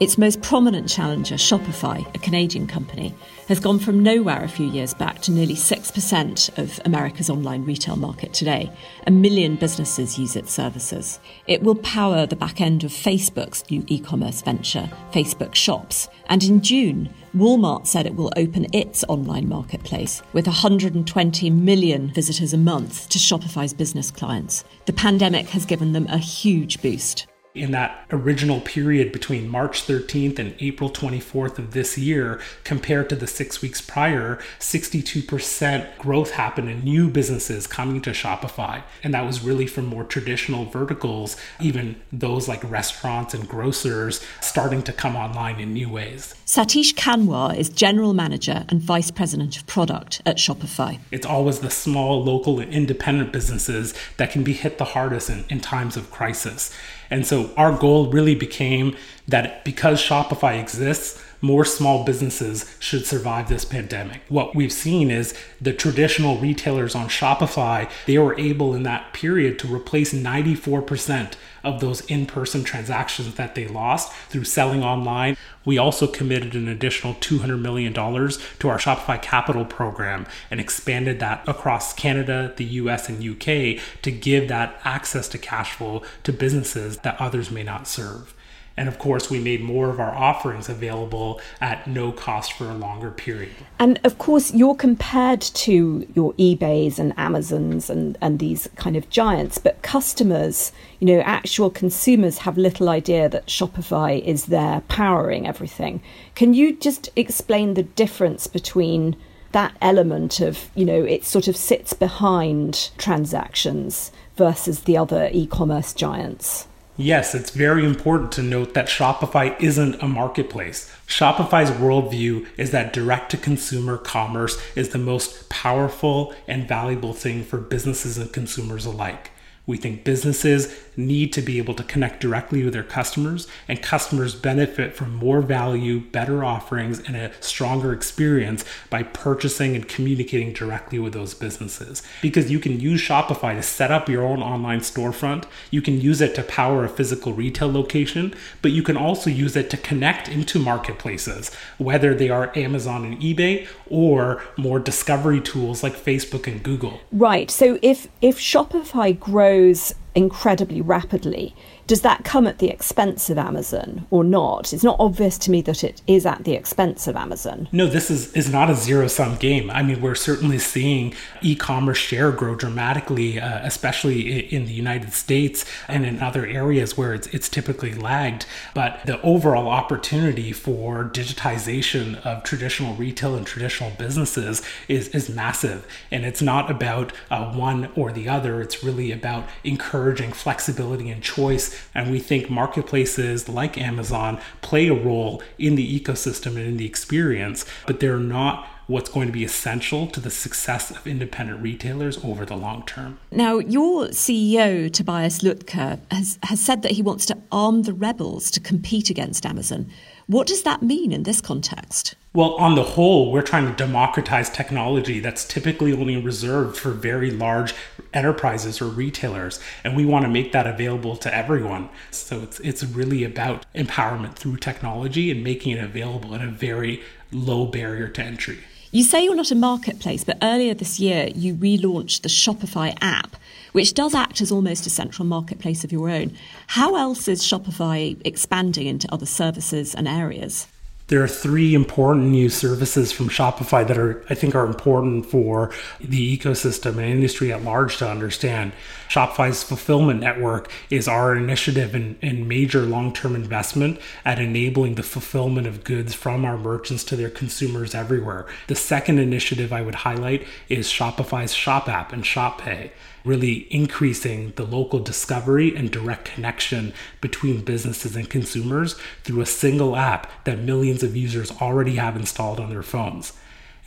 Its 0.00 0.16
most 0.16 0.40
prominent 0.42 0.88
challenger, 0.88 1.34
Shopify, 1.34 2.06
a 2.14 2.18
Canadian 2.20 2.68
company, 2.68 3.12
has 3.48 3.58
gone 3.58 3.80
from 3.80 4.00
nowhere 4.00 4.44
a 4.44 4.48
few 4.48 4.68
years 4.68 4.94
back 4.94 5.20
to 5.22 5.32
nearly 5.32 5.56
6% 5.56 6.58
of 6.58 6.80
America's 6.84 7.28
online 7.28 7.64
retail 7.64 7.96
market 7.96 8.32
today. 8.32 8.70
A 9.08 9.10
million 9.10 9.56
businesses 9.56 10.16
use 10.16 10.36
its 10.36 10.52
services. 10.52 11.18
It 11.48 11.64
will 11.64 11.74
power 11.74 12.26
the 12.26 12.36
back 12.36 12.60
end 12.60 12.84
of 12.84 12.92
Facebook's 12.92 13.68
new 13.72 13.84
e 13.88 13.98
commerce 13.98 14.40
venture, 14.40 14.88
Facebook 15.10 15.56
Shops. 15.56 16.08
And 16.28 16.44
in 16.44 16.60
June, 16.60 17.12
Walmart 17.34 17.88
said 17.88 18.06
it 18.06 18.14
will 18.14 18.32
open 18.36 18.66
its 18.72 19.02
online 19.08 19.48
marketplace 19.48 20.22
with 20.32 20.46
120 20.46 21.50
million 21.50 22.12
visitors 22.12 22.52
a 22.52 22.58
month 22.58 23.08
to 23.08 23.18
Shopify's 23.18 23.74
business 23.74 24.12
clients. 24.12 24.62
The 24.86 24.92
pandemic 24.92 25.48
has 25.48 25.66
given 25.66 25.92
them 25.92 26.06
a 26.06 26.18
huge 26.18 26.80
boost 26.82 27.26
in 27.54 27.72
that 27.72 28.04
original 28.10 28.60
period 28.60 29.12
between 29.12 29.48
March 29.48 29.86
13th 29.86 30.38
and 30.38 30.54
April 30.60 30.90
24th 30.90 31.58
of 31.58 31.72
this 31.72 31.98
year, 31.98 32.40
compared 32.64 33.08
to 33.08 33.16
the 33.16 33.26
six 33.26 33.62
weeks 33.62 33.80
prior, 33.80 34.38
62% 34.58 35.98
growth 35.98 36.32
happened 36.32 36.68
in 36.68 36.80
new 36.84 37.08
businesses 37.08 37.66
coming 37.66 38.00
to 38.02 38.10
Shopify. 38.10 38.82
And 39.02 39.14
that 39.14 39.26
was 39.26 39.42
really 39.42 39.66
from 39.66 39.86
more 39.86 40.04
traditional 40.04 40.64
verticals, 40.66 41.36
even 41.60 42.00
those 42.12 42.48
like 42.48 42.62
restaurants 42.70 43.34
and 43.34 43.48
grocers 43.48 44.24
starting 44.40 44.82
to 44.82 44.92
come 44.92 45.16
online 45.16 45.60
in 45.60 45.72
new 45.72 45.88
ways. 45.88 46.34
Satish 46.46 46.94
Kanwar 46.94 47.56
is 47.56 47.68
General 47.68 48.14
Manager 48.14 48.64
and 48.68 48.80
Vice 48.80 49.10
President 49.10 49.56
of 49.56 49.66
Product 49.66 50.22
at 50.24 50.36
Shopify. 50.36 50.98
It's 51.10 51.26
always 51.26 51.60
the 51.60 51.70
small, 51.70 52.22
local, 52.22 52.60
and 52.60 52.72
independent 52.72 53.32
businesses 53.32 53.94
that 54.16 54.30
can 54.30 54.44
be 54.44 54.52
hit 54.52 54.78
the 54.78 54.84
hardest 54.84 55.30
in, 55.30 55.44
in 55.48 55.60
times 55.60 55.96
of 55.96 56.10
crisis. 56.10 56.74
And 57.10 57.26
so 57.26 57.50
our 57.56 57.76
goal 57.76 58.10
really 58.10 58.34
became 58.34 58.96
that 59.26 59.64
because 59.64 60.00
Shopify 60.02 60.60
exists, 60.60 61.22
more 61.40 61.64
small 61.64 62.04
businesses 62.04 62.76
should 62.80 63.06
survive 63.06 63.48
this 63.48 63.64
pandemic. 63.64 64.22
What 64.28 64.54
we've 64.54 64.72
seen 64.72 65.10
is 65.10 65.34
the 65.60 65.72
traditional 65.72 66.38
retailers 66.38 66.94
on 66.94 67.08
Shopify, 67.08 67.90
they 68.06 68.18
were 68.18 68.38
able 68.38 68.74
in 68.74 68.82
that 68.84 69.12
period 69.12 69.58
to 69.60 69.74
replace 69.74 70.12
94% 70.12 71.34
of 71.64 71.80
those 71.80 72.00
in 72.02 72.26
person 72.26 72.64
transactions 72.64 73.34
that 73.34 73.54
they 73.54 73.66
lost 73.66 74.12
through 74.28 74.44
selling 74.44 74.82
online. 74.82 75.36
We 75.64 75.76
also 75.78 76.06
committed 76.06 76.54
an 76.54 76.68
additional 76.68 77.14
$200 77.14 77.60
million 77.60 77.92
to 77.92 78.68
our 78.68 78.78
Shopify 78.78 79.20
Capital 79.20 79.64
program 79.64 80.26
and 80.50 80.60
expanded 80.60 81.20
that 81.20 81.46
across 81.48 81.92
Canada, 81.92 82.54
the 82.56 82.64
US, 82.64 83.08
and 83.08 83.22
UK 83.22 83.82
to 84.02 84.10
give 84.10 84.48
that 84.48 84.80
access 84.84 85.28
to 85.28 85.38
cash 85.38 85.72
flow 85.72 86.02
to 86.22 86.32
businesses 86.32 86.98
that 86.98 87.20
others 87.20 87.50
may 87.50 87.62
not 87.62 87.86
serve. 87.86 88.34
And 88.78 88.88
of 88.88 89.00
course, 89.00 89.28
we 89.28 89.40
made 89.40 89.60
more 89.60 89.90
of 89.90 89.98
our 89.98 90.14
offerings 90.14 90.68
available 90.68 91.40
at 91.60 91.88
no 91.88 92.12
cost 92.12 92.52
for 92.52 92.70
a 92.70 92.74
longer 92.74 93.10
period. 93.10 93.56
And 93.80 93.98
of 94.04 94.18
course, 94.18 94.54
you're 94.54 94.76
compared 94.76 95.40
to 95.40 96.06
your 96.14 96.32
eBays 96.34 97.00
and 97.00 97.12
Amazons 97.16 97.90
and, 97.90 98.16
and 98.20 98.38
these 98.38 98.68
kind 98.76 98.94
of 98.94 99.10
giants, 99.10 99.58
but 99.58 99.82
customers, 99.82 100.70
you 101.00 101.08
know, 101.08 101.20
actual 101.22 101.70
consumers 101.70 102.38
have 102.38 102.56
little 102.56 102.88
idea 102.88 103.28
that 103.28 103.46
Shopify 103.46 104.22
is 104.24 104.46
there 104.46 104.82
powering 104.86 105.44
everything. 105.44 106.00
Can 106.36 106.54
you 106.54 106.76
just 106.76 107.10
explain 107.16 107.74
the 107.74 107.82
difference 107.82 108.46
between 108.46 109.16
that 109.50 109.76
element 109.82 110.38
of, 110.38 110.70
you 110.76 110.84
know, 110.84 111.02
it 111.02 111.24
sort 111.24 111.48
of 111.48 111.56
sits 111.56 111.94
behind 111.94 112.90
transactions 112.96 114.12
versus 114.36 114.82
the 114.82 114.96
other 114.96 115.30
e 115.32 115.48
commerce 115.48 115.92
giants? 115.92 116.68
Yes, 117.00 117.32
it's 117.32 117.50
very 117.50 117.84
important 117.84 118.32
to 118.32 118.42
note 118.42 118.74
that 118.74 118.88
Shopify 118.88 119.54
isn't 119.60 120.02
a 120.02 120.08
marketplace. 120.08 120.92
Shopify's 121.06 121.70
worldview 121.70 122.48
is 122.56 122.72
that 122.72 122.92
direct 122.92 123.30
to 123.30 123.36
consumer 123.36 123.96
commerce 123.96 124.60
is 124.74 124.88
the 124.88 124.98
most 124.98 125.48
powerful 125.48 126.34
and 126.48 126.66
valuable 126.66 127.12
thing 127.12 127.44
for 127.44 127.58
businesses 127.58 128.18
and 128.18 128.32
consumers 128.32 128.84
alike. 128.84 129.30
We 129.64 129.76
think 129.76 130.02
businesses 130.02 130.76
need 130.98 131.32
to 131.32 131.40
be 131.40 131.58
able 131.58 131.74
to 131.74 131.84
connect 131.84 132.20
directly 132.20 132.64
with 132.64 132.74
their 132.74 132.82
customers, 132.82 133.46
and 133.68 133.80
customers 133.80 134.34
benefit 134.34 134.94
from 134.94 135.14
more 135.14 135.40
value, 135.40 136.00
better 136.00 136.44
offerings, 136.44 136.98
and 137.00 137.16
a 137.16 137.30
stronger 137.40 137.92
experience 137.92 138.64
by 138.90 139.02
purchasing 139.02 139.76
and 139.76 139.88
communicating 139.88 140.52
directly 140.52 140.98
with 140.98 141.12
those 141.12 141.34
businesses. 141.34 142.02
Because 142.20 142.50
you 142.50 142.58
can 142.58 142.80
use 142.80 143.00
Shopify 143.00 143.54
to 143.54 143.62
set 143.62 143.90
up 143.90 144.08
your 144.08 144.24
own 144.24 144.42
online 144.42 144.80
storefront, 144.80 145.44
you 145.70 145.80
can 145.80 146.00
use 146.00 146.20
it 146.20 146.34
to 146.34 146.42
power 146.42 146.84
a 146.84 146.88
physical 146.88 147.32
retail 147.32 147.70
location, 147.70 148.34
but 148.60 148.72
you 148.72 148.82
can 148.82 148.96
also 148.96 149.30
use 149.30 149.56
it 149.56 149.70
to 149.70 149.76
connect 149.76 150.28
into 150.28 150.58
marketplaces, 150.58 151.54
whether 151.78 152.14
they 152.14 152.28
are 152.28 152.52
Amazon 152.56 153.04
and 153.04 153.20
eBay 153.20 153.66
or 153.86 154.42
more 154.56 154.80
discovery 154.80 155.40
tools 155.40 155.82
like 155.82 155.94
Facebook 155.94 156.46
and 156.50 156.62
Google. 156.62 157.00
Right. 157.12 157.50
So 157.50 157.78
if 157.82 158.08
if 158.20 158.38
Shopify 158.38 159.18
grows 159.18 159.94
incredibly 160.14 160.80
rapidly. 160.80 161.54
Does 161.88 162.02
that 162.02 162.22
come 162.22 162.46
at 162.46 162.58
the 162.58 162.68
expense 162.68 163.30
of 163.30 163.38
Amazon 163.38 164.06
or 164.10 164.22
not? 164.22 164.74
It's 164.74 164.84
not 164.84 164.96
obvious 165.00 165.38
to 165.38 165.50
me 165.50 165.62
that 165.62 165.82
it 165.82 166.02
is 166.06 166.26
at 166.26 166.44
the 166.44 166.52
expense 166.52 167.08
of 167.08 167.16
Amazon. 167.16 167.66
No, 167.72 167.86
this 167.86 168.10
is, 168.10 168.30
is 168.34 168.52
not 168.52 168.68
a 168.68 168.74
zero 168.74 169.08
sum 169.08 169.36
game. 169.36 169.70
I 169.70 169.82
mean, 169.82 170.02
we're 170.02 170.14
certainly 170.14 170.58
seeing 170.58 171.14
e 171.40 171.56
commerce 171.56 171.96
share 171.96 172.30
grow 172.30 172.56
dramatically, 172.56 173.40
uh, 173.40 173.60
especially 173.66 174.54
in 174.54 174.66
the 174.66 174.74
United 174.74 175.14
States 175.14 175.64
and 175.88 176.04
in 176.04 176.20
other 176.20 176.44
areas 176.44 176.98
where 176.98 177.14
it's, 177.14 177.26
it's 177.28 177.48
typically 177.48 177.94
lagged. 177.94 178.44
But 178.74 179.00
the 179.06 179.18
overall 179.22 179.68
opportunity 179.68 180.52
for 180.52 181.04
digitization 181.04 182.20
of 182.20 182.42
traditional 182.42 182.96
retail 182.96 183.34
and 183.34 183.46
traditional 183.46 183.92
businesses 183.92 184.60
is, 184.88 185.08
is 185.08 185.30
massive. 185.30 185.86
And 186.10 186.26
it's 186.26 186.42
not 186.42 186.70
about 186.70 187.14
uh, 187.30 187.50
one 187.54 187.90
or 187.96 188.12
the 188.12 188.28
other, 188.28 188.60
it's 188.60 188.84
really 188.84 189.10
about 189.10 189.48
encouraging 189.64 190.32
flexibility 190.32 191.08
and 191.08 191.22
choice 191.22 191.77
and 191.94 192.10
we 192.10 192.18
think 192.18 192.50
marketplaces 192.50 193.48
like 193.48 193.78
Amazon 193.78 194.40
play 194.60 194.88
a 194.88 194.94
role 194.94 195.42
in 195.58 195.74
the 195.74 196.00
ecosystem 196.00 196.56
and 196.56 196.66
in 196.66 196.76
the 196.76 196.86
experience, 196.86 197.64
but 197.86 198.00
they're 198.00 198.18
not 198.18 198.68
what's 198.88 199.10
going 199.10 199.26
to 199.26 199.32
be 199.32 199.44
essential 199.44 200.06
to 200.06 200.18
the 200.18 200.30
success 200.30 200.90
of 200.90 201.06
independent 201.06 201.62
retailers 201.62 202.22
over 202.24 202.46
the 202.46 202.56
long 202.56 202.82
term. 202.86 203.18
Now, 203.30 203.58
your 203.58 204.06
CEO, 204.06 204.90
Tobias 204.90 205.40
Lütke, 205.40 206.00
has, 206.10 206.38
has 206.44 206.60
said 206.60 206.82
that 206.82 206.92
he 206.92 207.02
wants 207.02 207.26
to 207.26 207.36
arm 207.52 207.82
the 207.82 207.92
rebels 207.92 208.50
to 208.52 208.60
compete 208.60 209.10
against 209.10 209.44
Amazon. 209.44 209.90
What 210.28 210.46
does 210.46 210.62
that 210.64 210.82
mean 210.82 211.10
in 211.10 211.22
this 211.22 211.40
context? 211.40 212.14
Well, 212.34 212.52
on 212.56 212.74
the 212.74 212.82
whole, 212.82 213.32
we're 213.32 213.40
trying 213.40 213.64
to 213.64 213.72
democratize 213.72 214.50
technology 214.50 215.20
that's 215.20 215.42
typically 215.42 215.90
only 215.90 216.20
reserved 216.20 216.76
for 216.76 216.90
very 216.90 217.30
large 217.30 217.74
enterprises 218.12 218.82
or 218.82 218.88
retailers, 218.88 219.58
and 219.84 219.96
we 219.96 220.04
want 220.04 220.26
to 220.26 220.30
make 220.30 220.52
that 220.52 220.66
available 220.66 221.16
to 221.16 221.34
everyone. 221.34 221.88
So 222.10 222.42
it's 222.42 222.60
it's 222.60 222.84
really 222.84 223.24
about 223.24 223.64
empowerment 223.74 224.34
through 224.34 224.58
technology 224.58 225.30
and 225.30 225.42
making 225.42 225.72
it 225.72 225.82
available 225.82 226.34
at 226.34 226.42
a 226.42 226.48
very 226.48 227.02
low 227.32 227.64
barrier 227.64 228.08
to 228.08 228.22
entry. 228.22 228.58
You 228.90 229.04
say 229.04 229.22
you're 229.22 229.34
not 229.34 229.50
a 229.50 229.54
marketplace, 229.54 230.24
but 230.24 230.38
earlier 230.40 230.72
this 230.72 230.98
year 230.98 231.28
you 231.34 231.54
relaunched 231.54 232.22
the 232.22 232.30
Shopify 232.30 232.96
app, 233.02 233.36
which 233.72 233.92
does 233.92 234.14
act 234.14 234.40
as 234.40 234.50
almost 234.50 234.86
a 234.86 234.90
central 234.90 235.26
marketplace 235.26 235.84
of 235.84 235.92
your 235.92 236.08
own. 236.08 236.34
How 236.68 236.96
else 236.96 237.28
is 237.28 237.42
Shopify 237.42 238.18
expanding 238.24 238.86
into 238.86 239.12
other 239.12 239.26
services 239.26 239.94
and 239.94 240.08
areas? 240.08 240.68
There 241.08 241.22
are 241.22 241.28
three 241.28 241.74
important 241.74 242.26
new 242.26 242.48
services 242.50 243.12
from 243.12 243.28
Shopify 243.28 243.86
that 243.86 243.96
are, 243.98 244.24
I 244.28 244.34
think, 244.34 244.54
are 244.54 244.66
important 244.66 245.24
for 245.26 245.70
the 246.00 246.38
ecosystem 246.38 246.98
and 246.98 247.00
industry 247.00 247.50
at 247.52 247.64
large 247.64 247.96
to 247.98 248.08
understand. 248.08 248.72
Shopify's 249.08 249.62
fulfillment 249.62 250.20
network 250.20 250.70
is 250.90 251.08
our 251.08 251.34
initiative 251.34 251.94
and, 251.94 252.16
and 252.20 252.46
major 252.46 252.82
long-term 252.82 253.34
investment 253.34 253.98
at 254.24 254.38
enabling 254.38 254.96
the 254.96 255.02
fulfillment 255.02 255.66
of 255.66 255.82
goods 255.82 256.12
from 256.12 256.44
our 256.44 256.58
merchants 256.58 257.04
to 257.04 257.16
their 257.16 257.30
consumers 257.30 257.94
everywhere. 257.94 258.46
The 258.66 258.74
second 258.74 259.18
initiative 259.18 259.72
I 259.72 259.80
would 259.80 259.96
highlight 259.96 260.46
is 260.68 260.88
Shopify's 260.88 261.54
Shop 261.54 261.88
app 261.88 262.12
and 262.12 262.24
Shop 262.24 262.60
Pay 262.60 262.92
really 263.28 263.66
increasing 263.70 264.52
the 264.56 264.64
local 264.64 264.98
discovery 264.98 265.76
and 265.76 265.90
direct 265.90 266.24
connection 266.24 266.92
between 267.20 267.60
businesses 267.60 268.16
and 268.16 268.28
consumers 268.30 268.94
through 269.22 269.42
a 269.42 269.46
single 269.46 269.94
app 269.94 270.44
that 270.44 270.58
millions 270.58 271.02
of 271.02 271.14
users 271.14 271.52
already 271.60 271.96
have 271.96 272.16
installed 272.16 272.58
on 272.58 272.70
their 272.70 272.82
phones. 272.82 273.34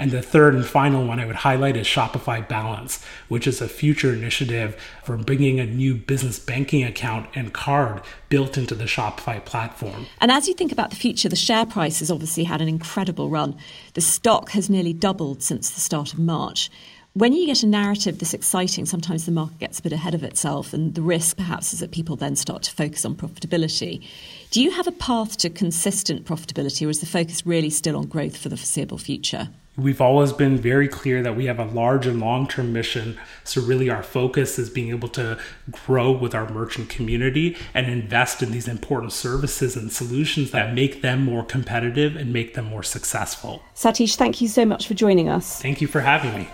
And 0.01 0.09
the 0.09 0.21
third 0.21 0.55
and 0.55 0.65
final 0.65 1.05
one 1.05 1.19
I 1.19 1.27
would 1.27 1.35
highlight 1.35 1.77
is 1.77 1.85
Shopify 1.85 2.47
Balance, 2.47 3.03
which 3.27 3.45
is 3.45 3.61
a 3.61 3.67
future 3.67 4.11
initiative 4.11 4.75
for 5.03 5.15
bringing 5.15 5.59
a 5.59 5.65
new 5.65 5.93
business 5.93 6.39
banking 6.39 6.83
account 6.83 7.29
and 7.35 7.53
card 7.53 8.01
built 8.29 8.57
into 8.57 8.73
the 8.73 8.85
Shopify 8.85 9.43
platform. 9.45 10.07
And 10.19 10.31
as 10.31 10.47
you 10.47 10.55
think 10.55 10.71
about 10.71 10.89
the 10.89 10.95
future, 10.95 11.29
the 11.29 11.35
share 11.35 11.67
price 11.67 11.99
has 11.99 12.09
obviously 12.09 12.45
had 12.45 12.61
an 12.61 12.67
incredible 12.67 13.29
run. 13.29 13.55
The 13.93 14.01
stock 14.01 14.51
has 14.51 14.71
nearly 14.71 14.93
doubled 14.93 15.43
since 15.43 15.69
the 15.69 15.81
start 15.81 16.13
of 16.13 16.19
March 16.19 16.71
when 17.13 17.33
you 17.33 17.45
get 17.45 17.61
a 17.61 17.67
narrative 17.67 18.19
this 18.19 18.33
exciting, 18.33 18.85
sometimes 18.85 19.25
the 19.25 19.33
market 19.33 19.59
gets 19.59 19.79
a 19.79 19.81
bit 19.81 19.91
ahead 19.91 20.15
of 20.15 20.23
itself, 20.23 20.73
and 20.73 20.95
the 20.95 21.01
risk 21.01 21.35
perhaps 21.35 21.73
is 21.73 21.79
that 21.79 21.91
people 21.91 22.15
then 22.15 22.37
start 22.37 22.63
to 22.63 22.71
focus 22.71 23.03
on 23.03 23.15
profitability. 23.15 24.05
Do 24.49 24.61
you 24.61 24.71
have 24.71 24.87
a 24.87 24.93
path 24.93 25.35
to 25.37 25.49
consistent 25.49 26.23
profitability, 26.25 26.87
or 26.87 26.89
is 26.89 27.01
the 27.01 27.05
focus 27.05 27.45
really 27.45 27.69
still 27.69 27.97
on 27.97 28.07
growth 28.07 28.37
for 28.37 28.47
the 28.47 28.55
foreseeable 28.55 28.97
future? 28.97 29.49
We've 29.77 30.01
always 30.01 30.31
been 30.31 30.57
very 30.57 30.87
clear 30.87 31.21
that 31.23 31.35
we 31.35 31.45
have 31.45 31.59
a 31.59 31.65
large 31.65 32.05
and 32.05 32.19
long 32.19 32.47
term 32.47 32.71
mission. 32.71 33.17
So, 33.43 33.61
really, 33.61 33.89
our 33.89 34.03
focus 34.03 34.59
is 34.59 34.69
being 34.69 34.89
able 34.89 35.07
to 35.09 35.37
grow 35.71 36.11
with 36.11 36.35
our 36.35 36.49
merchant 36.49 36.89
community 36.89 37.57
and 37.73 37.87
invest 37.87 38.43
in 38.43 38.51
these 38.51 38.67
important 38.67 39.13
services 39.13 39.75
and 39.75 39.91
solutions 39.91 40.51
that 40.51 40.73
make 40.73 41.01
them 41.01 41.23
more 41.23 41.43
competitive 41.43 42.15
and 42.15 42.31
make 42.31 42.53
them 42.53 42.65
more 42.65 42.83
successful. 42.83 43.63
Satish, 43.73 44.15
thank 44.15 44.41
you 44.41 44.49
so 44.49 44.65
much 44.65 44.87
for 44.87 44.93
joining 44.93 45.29
us. 45.29 45.61
Thank 45.61 45.81
you 45.81 45.87
for 45.87 46.01
having 46.01 46.33
me. 46.35 46.49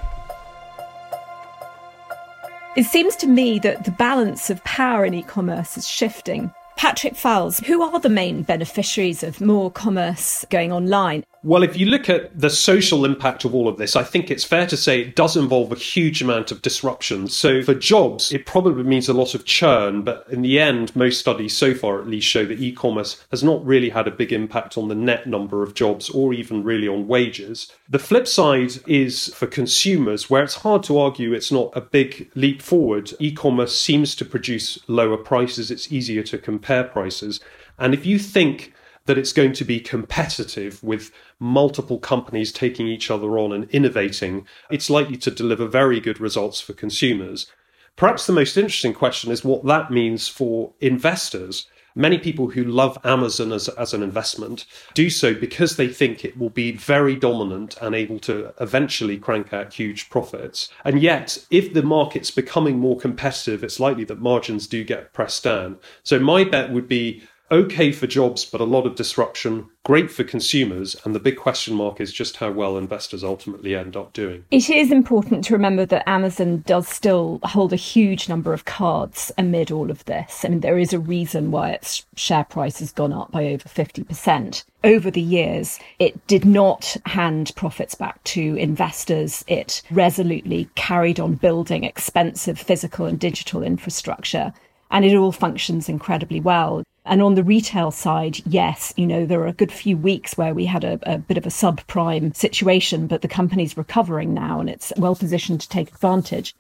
It 2.77 2.85
seems 2.85 3.15
to 3.15 3.27
me 3.27 3.57
that 3.59 3.85
the 3.85 3.91
balance 3.91 4.51
of 4.51 4.63
power 4.63 5.03
in 5.03 5.15
e 5.15 5.23
commerce 5.23 5.77
is 5.77 5.87
shifting. 5.87 6.53
Patrick 6.75 7.15
Foulis, 7.15 7.65
who 7.65 7.81
are 7.81 7.99
the 7.99 8.07
main 8.07 8.43
beneficiaries 8.43 9.23
of 9.23 9.41
more 9.41 9.71
commerce 9.71 10.45
going 10.51 10.71
online? 10.71 11.23
Well, 11.47 11.63
if 11.63 11.77
you 11.77 11.86
look 11.86 12.10
at 12.10 12.38
the 12.38 12.49
social 12.49 13.05
impact 13.05 13.45
of 13.45 13.55
all 13.55 13.69
of 13.69 13.77
this, 13.77 13.95
I 13.95 14.03
think 14.03 14.29
it's 14.29 14.43
fair 14.43 14.67
to 14.67 14.75
say 14.75 14.99
it 14.99 15.15
does 15.15 15.38
involve 15.38 15.71
a 15.71 15.75
huge 15.75 16.21
amount 16.21 16.51
of 16.51 16.62
disruption. 16.62 17.29
So, 17.29 17.63
for 17.63 17.73
jobs, 17.73 18.33
it 18.33 18.45
probably 18.45 18.83
means 18.83 19.07
a 19.07 19.13
lot 19.13 19.33
of 19.33 19.45
churn, 19.45 20.01
but 20.01 20.25
in 20.29 20.41
the 20.41 20.60
end, 20.60 20.93
most 20.93 21.21
studies 21.21 21.55
so 21.55 21.73
far 21.73 22.01
at 22.01 22.07
least 22.07 22.27
show 22.27 22.45
that 22.45 22.60
e 22.60 22.73
commerce 22.73 23.25
has 23.31 23.45
not 23.45 23.65
really 23.65 23.88
had 23.91 24.10
a 24.10 24.12
big 24.12 24.33
impact 24.33 24.77
on 24.77 24.89
the 24.89 24.93
net 24.93 25.25
number 25.25 25.63
of 25.63 25.73
jobs 25.73 26.10
or 26.10 26.33
even 26.33 26.65
really 26.65 26.89
on 26.89 27.07
wages. 27.07 27.71
The 27.88 27.97
flip 27.97 28.27
side 28.27 28.73
is 28.86 29.33
for 29.33 29.47
consumers, 29.47 30.29
where 30.29 30.43
it's 30.43 30.55
hard 30.55 30.83
to 30.83 30.99
argue 30.99 31.31
it's 31.31 31.49
not 31.49 31.71
a 31.73 31.79
big 31.79 32.29
leap 32.36 32.62
forward. 32.62 33.13
E 33.19 33.31
commerce 33.31 33.81
seems 33.81 34.15
to 34.15 34.25
produce 34.25 34.79
lower 34.89 35.15
prices, 35.15 35.71
it's 35.71 35.93
easier 35.93 36.23
to 36.23 36.38
compare 36.38 36.83
prices. 36.83 37.39
And 37.79 37.93
if 37.93 38.05
you 38.05 38.19
think 38.19 38.73
that 39.07 39.17
it's 39.17 39.33
going 39.33 39.53
to 39.53 39.65
be 39.65 39.79
competitive 39.79 40.81
with 40.83 41.11
multiple 41.39 41.97
companies 41.97 42.51
taking 42.51 42.87
each 42.87 43.09
other 43.09 43.39
on 43.39 43.51
and 43.51 43.69
innovating, 43.71 44.45
it's 44.69 44.89
likely 44.89 45.17
to 45.17 45.31
deliver 45.31 45.65
very 45.65 45.99
good 45.99 46.19
results 46.19 46.61
for 46.61 46.73
consumers. 46.73 47.47
Perhaps 47.95 48.27
the 48.27 48.33
most 48.33 48.55
interesting 48.57 48.93
question 48.93 49.31
is 49.31 49.43
what 49.43 49.65
that 49.65 49.89
means 49.89 50.27
for 50.27 50.73
investors. 50.79 51.67
Many 51.95 52.19
people 52.19 52.49
who 52.49 52.63
love 52.63 52.99
Amazon 53.03 53.51
as, 53.51 53.69
as 53.69 53.91
an 53.91 54.03
investment 54.03 54.65
do 54.93 55.09
so 55.09 55.33
because 55.33 55.77
they 55.77 55.87
think 55.87 56.23
it 56.23 56.37
will 56.37 56.51
be 56.51 56.73
very 56.73 57.15
dominant 57.15 57.75
and 57.81 57.95
able 57.95 58.19
to 58.19 58.53
eventually 58.61 59.17
crank 59.17 59.51
out 59.51 59.73
huge 59.73 60.11
profits. 60.11 60.69
And 60.85 61.01
yet, 61.01 61.43
if 61.49 61.73
the 61.73 61.81
market's 61.81 62.29
becoming 62.29 62.77
more 62.77 62.99
competitive, 62.99 63.63
it's 63.63 63.79
likely 63.79 64.03
that 64.03 64.21
margins 64.21 64.67
do 64.67 64.83
get 64.83 65.11
pressed 65.11 65.43
down. 65.43 65.79
So, 66.03 66.19
my 66.19 66.43
bet 66.43 66.69
would 66.69 66.87
be 66.87 67.23
okay 67.51 67.91
for 67.91 68.07
jobs, 68.07 68.45
but 68.45 68.62
a 68.62 68.65
lot 68.65 68.86
of 68.86 68.95
disruption, 68.95 69.69
great 69.83 70.12
for 70.12 70.23
consumers. 70.23 70.95
And 71.03 71.15
the 71.15 71.19
big 71.19 71.38
question 71.38 71.75
mark 71.75 72.01
is 72.01 72.12
just 72.12 72.38
how 72.38 72.51
well 72.51 72.77
investors 72.77 73.23
ultimately 73.23 73.75
end 73.75 73.95
up 73.95 74.13
doing. 74.13 74.45
It 74.51 74.69
is 74.69 74.91
important 74.91 75.43
to 75.45 75.53
remember 75.53 75.86
that 75.86 76.07
Amazon 76.07 76.63
does 76.65 76.88
still 76.88 77.39
hold 77.43 77.73
a 77.73 77.77
huge 77.77 78.27
number 78.27 78.53
of 78.53 78.65
cards 78.65 79.31
amid 79.38 79.71
all 79.71 79.89
of 79.89 80.03
this. 80.05 80.43
I 80.43 80.49
mean, 80.49 80.62
there 80.62 80.77
is 80.77 80.93
a 80.93 80.99
reason 80.99 81.51
why 81.51 81.71
its 81.71 82.05
share 82.15 82.43
price 82.43 82.79
has 82.79 82.91
gone 82.91 83.13
up 83.13 83.31
by 83.31 83.45
over 83.45 83.69
50%. 83.69 84.63
Over 84.83 85.12
the 85.12 85.21
years, 85.21 85.79
it 85.99 86.25
did 86.27 86.45
not 86.45 86.95
hand 87.05 87.51
profits 87.55 87.95
back 87.95 88.23
to 88.25 88.55
investors. 88.55 89.43
It 89.47 89.81
resolutely 89.91 90.69
carried 90.75 91.19
on 91.19 91.36
building 91.36 91.83
expensive 91.83 92.60
physical 92.60 93.05
and 93.05 93.19
digital 93.19 93.63
infrastructure 93.63 94.53
and 94.91 95.05
it 95.05 95.15
all 95.15 95.31
functions 95.31 95.89
incredibly 95.89 96.39
well. 96.39 96.83
And 97.07 97.21
on 97.21 97.35
the 97.35 97.43
retail 97.43 97.91
side, 97.91 98.39
yes, 98.45 98.93
you 98.97 99.07
know, 99.07 99.25
there 99.25 99.41
are 99.41 99.47
a 99.47 99.53
good 99.53 99.71
few 99.71 99.97
weeks 99.97 100.37
where 100.37 100.53
we 100.53 100.65
had 100.65 100.83
a, 100.83 100.99
a 101.03 101.17
bit 101.17 101.37
of 101.37 101.45
a 101.45 101.49
subprime 101.49 102.35
situation, 102.35 103.07
but 103.07 103.21
the 103.21 103.27
company's 103.27 103.77
recovering 103.77 104.33
now 104.33 104.59
and 104.59 104.69
it's 104.69 104.91
well 104.97 105.15
positioned 105.15 105.61
to 105.61 105.69
take 105.69 105.89
advantage. 105.89 106.55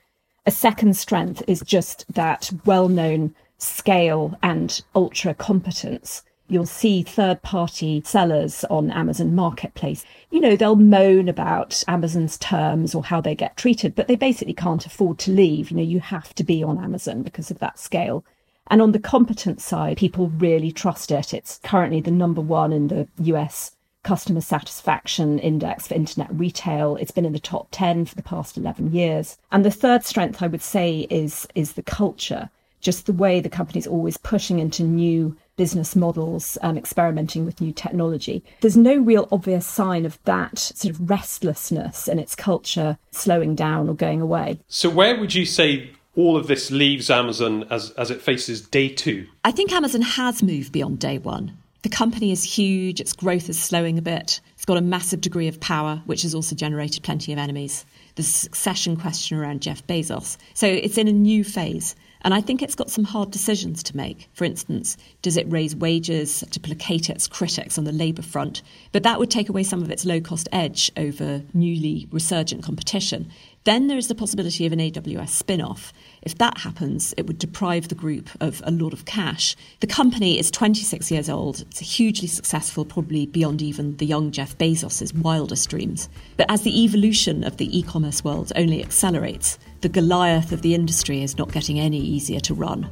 A 0.45 0.51
second 0.51 0.95
strength 0.95 1.43
is 1.47 1.59
just 1.61 2.05
that 2.13 2.49
well 2.65 2.87
known 2.87 3.35
scale 3.57 4.37
and 4.41 4.81
ultra 4.95 5.33
competence. 5.33 6.23
You'll 6.49 6.65
see 6.65 7.03
third 7.03 7.41
party 7.41 8.01
sellers 8.05 8.63
on 8.69 8.89
Amazon 8.91 9.35
Marketplace. 9.35 10.05
You 10.31 10.39
know, 10.39 10.55
they'll 10.55 10.77
moan 10.77 11.27
about 11.27 11.83
Amazon's 11.89 12.37
terms 12.37 12.95
or 12.95 13.03
how 13.03 13.19
they 13.19 13.35
get 13.35 13.57
treated, 13.57 13.95
but 13.95 14.07
they 14.07 14.15
basically 14.15 14.53
can't 14.53 14.85
afford 14.85 15.17
to 15.19 15.31
leave. 15.31 15.69
You 15.69 15.77
know, 15.77 15.83
you 15.83 15.99
have 15.99 16.33
to 16.35 16.45
be 16.45 16.63
on 16.63 16.81
Amazon 16.81 17.23
because 17.23 17.51
of 17.51 17.59
that 17.59 17.77
scale. 17.77 18.23
And 18.69 18.81
on 18.81 18.91
the 18.91 18.99
competence 18.99 19.63
side, 19.63 19.97
people 19.97 20.29
really 20.29 20.71
trust 20.71 21.11
it. 21.11 21.33
It's 21.33 21.59
currently 21.63 22.01
the 22.01 22.11
number 22.11 22.41
one 22.41 22.73
in 22.73 22.87
the 22.87 23.07
US 23.19 23.71
customer 24.03 24.39
satisfaction 24.39 25.37
index 25.39 25.87
for 25.87 25.93
internet 25.93 26.29
retail. 26.31 26.95
It's 26.95 27.11
been 27.11 27.25
in 27.25 27.33
the 27.33 27.39
top 27.39 27.67
10 27.71 28.05
for 28.05 28.15
the 28.15 28.23
past 28.23 28.57
11 28.57 28.93
years. 28.93 29.37
And 29.51 29.65
the 29.65 29.71
third 29.71 30.05
strength 30.05 30.41
I 30.41 30.47
would 30.47 30.61
say 30.61 31.07
is, 31.09 31.45
is 31.55 31.73
the 31.73 31.83
culture, 31.83 32.49
just 32.79 33.05
the 33.05 33.11
way 33.11 33.41
the 33.41 33.49
company's 33.49 33.87
always 33.87 34.15
pushing 34.15 34.59
into 34.59 34.83
new 34.83 35.35
business 35.57 35.93
models, 35.93 36.57
um, 36.61 36.77
experimenting 36.77 37.43
with 37.45 37.59
new 37.59 37.73
technology. 37.73 38.43
There's 38.61 38.77
no 38.77 38.95
real 38.97 39.27
obvious 39.31 39.65
sign 39.65 40.05
of 40.05 40.19
that 40.23 40.57
sort 40.57 40.93
of 40.93 41.09
restlessness 41.09 42.07
in 42.07 42.17
its 42.17 42.35
culture 42.35 42.97
slowing 43.11 43.55
down 43.55 43.89
or 43.89 43.95
going 43.95 44.21
away. 44.21 44.59
So, 44.69 44.89
where 44.89 45.19
would 45.19 45.33
you 45.33 45.45
say 45.45 45.91
all 46.17 46.35
of 46.35 46.47
this 46.47 46.71
leaves 46.71 47.09
Amazon 47.09 47.65
as, 47.69 47.91
as 47.91 48.11
it 48.11 48.21
faces 48.21 48.59
day 48.61 48.89
two? 48.89 49.27
I 49.45 49.51
think 49.51 49.71
Amazon 49.71 50.01
has 50.01 50.43
moved 50.43 50.73
beyond 50.73 50.99
day 50.99 51.19
one. 51.19 51.57
The 51.83 51.89
company 51.89 52.31
is 52.31 52.43
huge, 52.43 52.99
its 52.99 53.13
growth 53.13 53.47
is 53.47 53.57
slowing 53.57 53.97
a 53.97 54.01
bit, 54.01 54.41
it's 54.55 54.65
got 54.65 54.77
a 54.77 54.81
massive 54.81 55.21
degree 55.21 55.47
of 55.47 55.61
power, 55.61 56.01
which 56.05 56.23
has 56.23 56.33
also 56.33 56.55
generated 56.55 57.03
plenty 57.03 57.31
of 57.31 57.39
enemies. 57.39 57.85
The 58.15 58.23
succession 58.23 58.97
question 58.97 59.37
around 59.37 59.61
Jeff 59.61 59.85
Bezos. 59.85 60.37
So 60.55 60.67
it's 60.67 60.97
in 60.97 61.07
a 61.07 61.13
new 61.13 61.43
phase. 61.43 61.95
And 62.23 62.33
I 62.33 62.41
think 62.41 62.61
it's 62.61 62.75
got 62.75 62.89
some 62.89 63.03
hard 63.03 63.31
decisions 63.31 63.83
to 63.83 63.95
make. 63.95 64.27
For 64.33 64.43
instance, 64.43 64.97
does 65.21 65.37
it 65.37 65.49
raise 65.51 65.75
wages 65.75 66.43
to 66.49 66.59
placate 66.59 67.09
its 67.09 67.27
critics 67.27 67.77
on 67.77 67.83
the 67.83 67.91
Labour 67.91 68.23
front? 68.23 68.63
But 68.91 69.03
that 69.03 69.19
would 69.19 69.29
take 69.29 69.49
away 69.49 69.63
some 69.63 69.83
of 69.83 69.91
its 69.91 70.03
low 70.03 70.19
cost 70.19 70.49
edge 70.51 70.91
over 70.97 71.43
newly 71.53 72.07
resurgent 72.11 72.63
competition. 72.63 73.31
Then 73.67 73.87
there 73.87 73.97
is 73.97 74.07
the 74.07 74.15
possibility 74.15 74.65
of 74.65 74.71
an 74.71 74.79
AWS 74.79 75.27
spin 75.27 75.59
off. 75.59 75.91
If 76.21 76.37
that 76.37 76.59
happens, 76.59 77.13
it 77.17 77.27
would 77.27 77.37
deprive 77.37 77.89
the 77.89 77.95
group 77.95 78.29
of 78.39 78.61
a 78.65 78.71
lot 78.71 78.93
of 78.93 79.03
cash. 79.03 79.57
The 79.81 79.87
company 79.87 80.39
is 80.39 80.49
26 80.49 81.11
years 81.11 81.29
old. 81.29 81.59
It's 81.63 81.79
hugely 81.79 82.29
successful, 82.29 82.85
probably 82.85 83.25
beyond 83.25 83.61
even 83.61 83.97
the 83.97 84.05
young 84.05 84.31
Jeff 84.31 84.57
Bezos' 84.57 85.13
wildest 85.13 85.69
dreams. 85.69 86.07
But 86.37 86.49
as 86.49 86.61
the 86.61 86.81
evolution 86.81 87.43
of 87.43 87.57
the 87.57 87.77
e 87.77 87.83
commerce 87.83 88.23
world 88.23 88.53
only 88.55 88.81
accelerates, 88.81 89.59
the 89.81 89.89
Goliath 89.89 90.53
of 90.53 90.61
the 90.61 90.73
industry 90.73 91.21
is 91.21 91.37
not 91.37 91.51
getting 91.51 91.77
any 91.77 91.99
easier 91.99 92.39
to 92.39 92.53
run. 92.53 92.89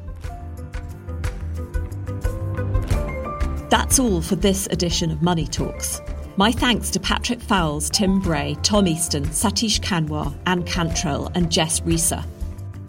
That's 3.70 3.98
all 3.98 4.22
for 4.22 4.36
this 4.36 4.68
edition 4.68 5.10
of 5.10 5.22
Money 5.22 5.48
Talks. 5.48 6.02
My 6.38 6.52
thanks 6.52 6.90
to 6.90 7.00
Patrick 7.00 7.40
Foulis, 7.40 7.90
Tim 7.90 8.20
Bray, 8.20 8.58
Tom 8.62 8.88
Easton, 8.88 9.24
Satish 9.28 9.80
Kanwar, 9.80 10.38
Anne 10.46 10.64
Cantrell, 10.64 11.32
and 11.34 11.50
Jess 11.50 11.80
Reiser. 11.80 12.26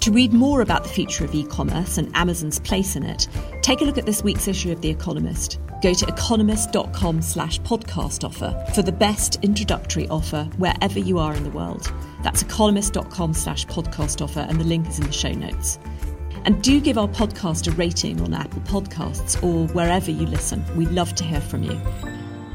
To 0.00 0.10
read 0.10 0.32
more 0.32 0.62
about 0.62 0.82
the 0.82 0.88
future 0.88 1.24
of 1.24 1.32
e 1.32 1.44
commerce 1.44 1.96
and 1.96 2.10
Amazon's 2.16 2.58
place 2.58 2.96
in 2.96 3.04
it, 3.04 3.28
take 3.62 3.82
a 3.82 3.84
look 3.84 3.98
at 3.98 4.04
this 4.04 4.24
week's 4.24 4.48
issue 4.48 4.72
of 4.72 4.80
The 4.80 4.90
Economist. 4.90 5.60
Go 5.80 5.94
to 5.94 6.06
economist.com 6.08 7.22
slash 7.22 7.60
podcast 7.60 8.24
offer 8.24 8.66
for 8.74 8.82
the 8.82 8.90
best 8.90 9.36
introductory 9.44 10.08
offer 10.08 10.50
wherever 10.56 10.98
you 10.98 11.20
are 11.20 11.34
in 11.34 11.44
the 11.44 11.50
world. 11.50 11.92
That's 12.24 12.42
economist.com 12.42 13.32
slash 13.32 13.64
podcast 13.66 14.22
offer, 14.22 14.40
and 14.40 14.58
the 14.58 14.64
link 14.64 14.88
is 14.88 14.98
in 14.98 15.06
the 15.06 15.12
show 15.12 15.32
notes. 15.32 15.78
And 16.44 16.60
do 16.64 16.80
give 16.80 16.98
our 16.98 17.08
podcast 17.08 17.68
a 17.68 17.76
rating 17.76 18.20
on 18.22 18.34
Apple 18.34 18.62
Podcasts 18.62 19.40
or 19.40 19.72
wherever 19.72 20.10
you 20.10 20.26
listen. 20.26 20.64
We'd 20.76 20.90
love 20.90 21.14
to 21.14 21.22
hear 21.22 21.40
from 21.40 21.62
you. 21.62 21.80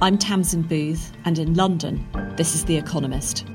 I'm 0.03 0.17
Tamzin 0.17 0.67
Booth, 0.67 1.11
and 1.25 1.37
in 1.37 1.53
London, 1.53 2.03
this 2.35 2.55
is 2.55 2.65
The 2.65 2.75
Economist. 2.75 3.45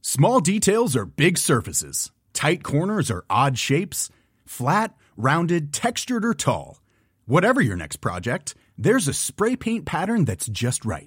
Small 0.00 0.40
details 0.40 0.96
are 0.96 1.06
big 1.06 1.38
surfaces, 1.38 2.10
tight 2.32 2.64
corners 2.64 3.12
are 3.12 3.24
odd 3.30 3.56
shapes, 3.56 4.10
flat, 4.44 4.96
rounded, 5.16 5.72
textured, 5.72 6.24
or 6.24 6.34
tall. 6.34 6.80
Whatever 7.26 7.60
your 7.60 7.76
next 7.76 7.98
project, 7.98 8.56
there's 8.76 9.06
a 9.06 9.14
spray 9.14 9.54
paint 9.54 9.84
pattern 9.84 10.24
that's 10.24 10.48
just 10.48 10.84
right 10.84 11.06